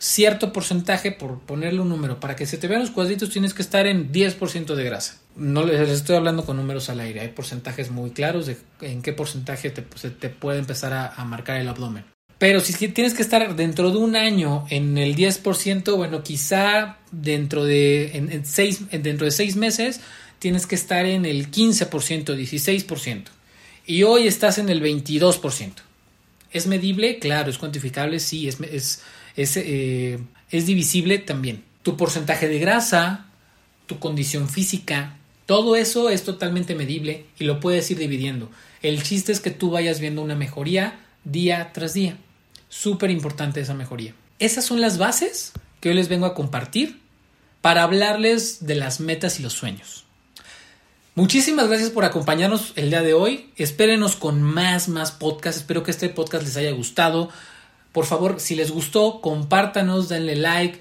cierto 0.00 0.52
porcentaje, 0.52 1.12
por 1.12 1.40
ponerle 1.40 1.80
un 1.80 1.90
número, 1.90 2.18
para 2.18 2.34
que 2.34 2.46
se 2.46 2.56
te 2.56 2.66
vean 2.66 2.80
los 2.80 2.90
cuadritos 2.90 3.30
tienes 3.30 3.52
que 3.52 3.62
estar 3.62 3.86
en 3.86 4.10
10% 4.10 4.74
de 4.74 4.84
grasa. 4.84 5.18
No 5.36 5.64
les 5.64 5.88
estoy 5.90 6.16
hablando 6.16 6.44
con 6.44 6.56
números 6.56 6.88
al 6.88 7.00
aire, 7.00 7.20
hay 7.20 7.28
porcentajes 7.28 7.90
muy 7.90 8.10
claros 8.10 8.46
de 8.46 8.56
en 8.80 9.02
qué 9.02 9.12
porcentaje 9.12 9.70
te, 9.70 9.84
se 9.96 10.10
te 10.10 10.30
puede 10.30 10.58
empezar 10.58 10.92
a, 10.94 11.24
marcar 11.24 11.60
el 11.60 11.68
abdomen. 11.68 12.04
Pero 12.38 12.60
si 12.60 12.72
tienes 12.88 13.12
que 13.12 13.20
estar 13.20 13.54
dentro 13.54 13.90
de 13.90 13.98
un 13.98 14.16
año 14.16 14.64
en 14.70 14.96
el 14.96 15.14
10%, 15.14 15.94
bueno, 15.94 16.22
quizá 16.22 16.96
dentro 17.12 17.66
de, 17.66 18.40
seis, 18.44 18.80
dentro 18.90 19.26
de 19.26 19.30
seis 19.30 19.56
meses 19.56 20.00
tienes 20.40 20.66
que 20.66 20.74
estar 20.74 21.06
en 21.06 21.24
el 21.24 21.52
15%, 21.52 22.24
16%. 22.24 23.24
Y 23.86 24.02
hoy 24.02 24.26
estás 24.26 24.58
en 24.58 24.68
el 24.68 24.82
22%. 24.82 25.74
¿Es 26.50 26.66
medible? 26.66 27.20
Claro, 27.20 27.50
es 27.50 27.58
cuantificable, 27.58 28.18
sí, 28.18 28.48
es, 28.48 28.58
es, 29.36 29.56
eh, 29.56 30.18
es 30.50 30.66
divisible 30.66 31.18
también. 31.18 31.62
Tu 31.82 31.96
porcentaje 31.96 32.48
de 32.48 32.58
grasa, 32.58 33.26
tu 33.86 34.00
condición 34.00 34.48
física, 34.48 35.16
todo 35.46 35.76
eso 35.76 36.10
es 36.10 36.24
totalmente 36.24 36.74
medible 36.74 37.26
y 37.38 37.44
lo 37.44 37.60
puedes 37.60 37.90
ir 37.90 37.98
dividiendo. 37.98 38.50
El 38.82 39.02
chiste 39.02 39.32
es 39.32 39.40
que 39.40 39.50
tú 39.50 39.70
vayas 39.70 40.00
viendo 40.00 40.22
una 40.22 40.34
mejoría 40.34 41.00
día 41.24 41.70
tras 41.72 41.92
día. 41.94 42.16
Súper 42.68 43.10
importante 43.10 43.60
esa 43.60 43.74
mejoría. 43.74 44.14
Esas 44.38 44.64
son 44.64 44.80
las 44.80 44.96
bases 44.96 45.52
que 45.80 45.90
hoy 45.90 45.94
les 45.96 46.08
vengo 46.08 46.26
a 46.26 46.34
compartir 46.34 47.00
para 47.60 47.82
hablarles 47.82 48.64
de 48.66 48.76
las 48.76 49.00
metas 49.00 49.38
y 49.38 49.42
los 49.42 49.52
sueños. 49.52 50.06
Muchísimas 51.20 51.68
gracias 51.68 51.90
por 51.90 52.06
acompañarnos 52.06 52.72
el 52.76 52.88
día 52.88 53.02
de 53.02 53.12
hoy. 53.12 53.50
Espérenos 53.56 54.16
con 54.16 54.40
más, 54.40 54.88
más 54.88 55.12
podcasts. 55.12 55.60
Espero 55.60 55.82
que 55.82 55.90
este 55.90 56.08
podcast 56.08 56.46
les 56.46 56.56
haya 56.56 56.70
gustado. 56.70 57.28
Por 57.92 58.06
favor, 58.06 58.40
si 58.40 58.54
les 58.54 58.70
gustó, 58.70 59.20
compártanos, 59.20 60.08
denle 60.08 60.34
like 60.34 60.80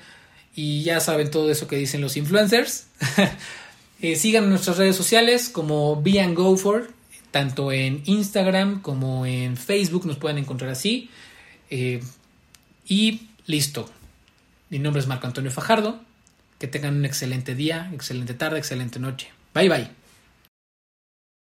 y 0.55 0.83
ya 0.83 1.01
saben 1.01 1.29
todo 1.29 1.51
eso 1.51 1.67
que 1.67 1.75
dicen 1.75 1.99
los 1.99 2.15
influencers. 2.15 2.87
eh, 4.01 4.15
sigan 4.15 4.45
en 4.45 4.51
nuestras 4.51 4.77
redes 4.77 4.95
sociales 4.95 5.49
como 5.49 6.01
Be 6.01 6.21
and 6.21 6.37
Go 6.37 6.55
For, 6.55 6.89
tanto 7.31 7.73
en 7.73 8.01
Instagram 8.05 8.81
como 8.81 9.25
en 9.25 9.57
Facebook 9.57 10.05
nos 10.05 10.15
pueden 10.15 10.37
encontrar 10.37 10.71
así. 10.71 11.09
Eh, 11.69 12.01
y 12.87 13.27
listo. 13.45 13.89
Mi 14.69 14.79
nombre 14.79 15.01
es 15.01 15.07
Marco 15.07 15.27
Antonio 15.27 15.51
Fajardo. 15.51 15.99
Que 16.59 16.67
tengan 16.67 16.95
un 16.95 17.03
excelente 17.03 17.55
día, 17.55 17.91
excelente 17.93 18.35
tarde, 18.35 18.57
excelente 18.57 18.99
noche. 19.01 19.27
Bye 19.53 19.67
bye. 19.67 19.98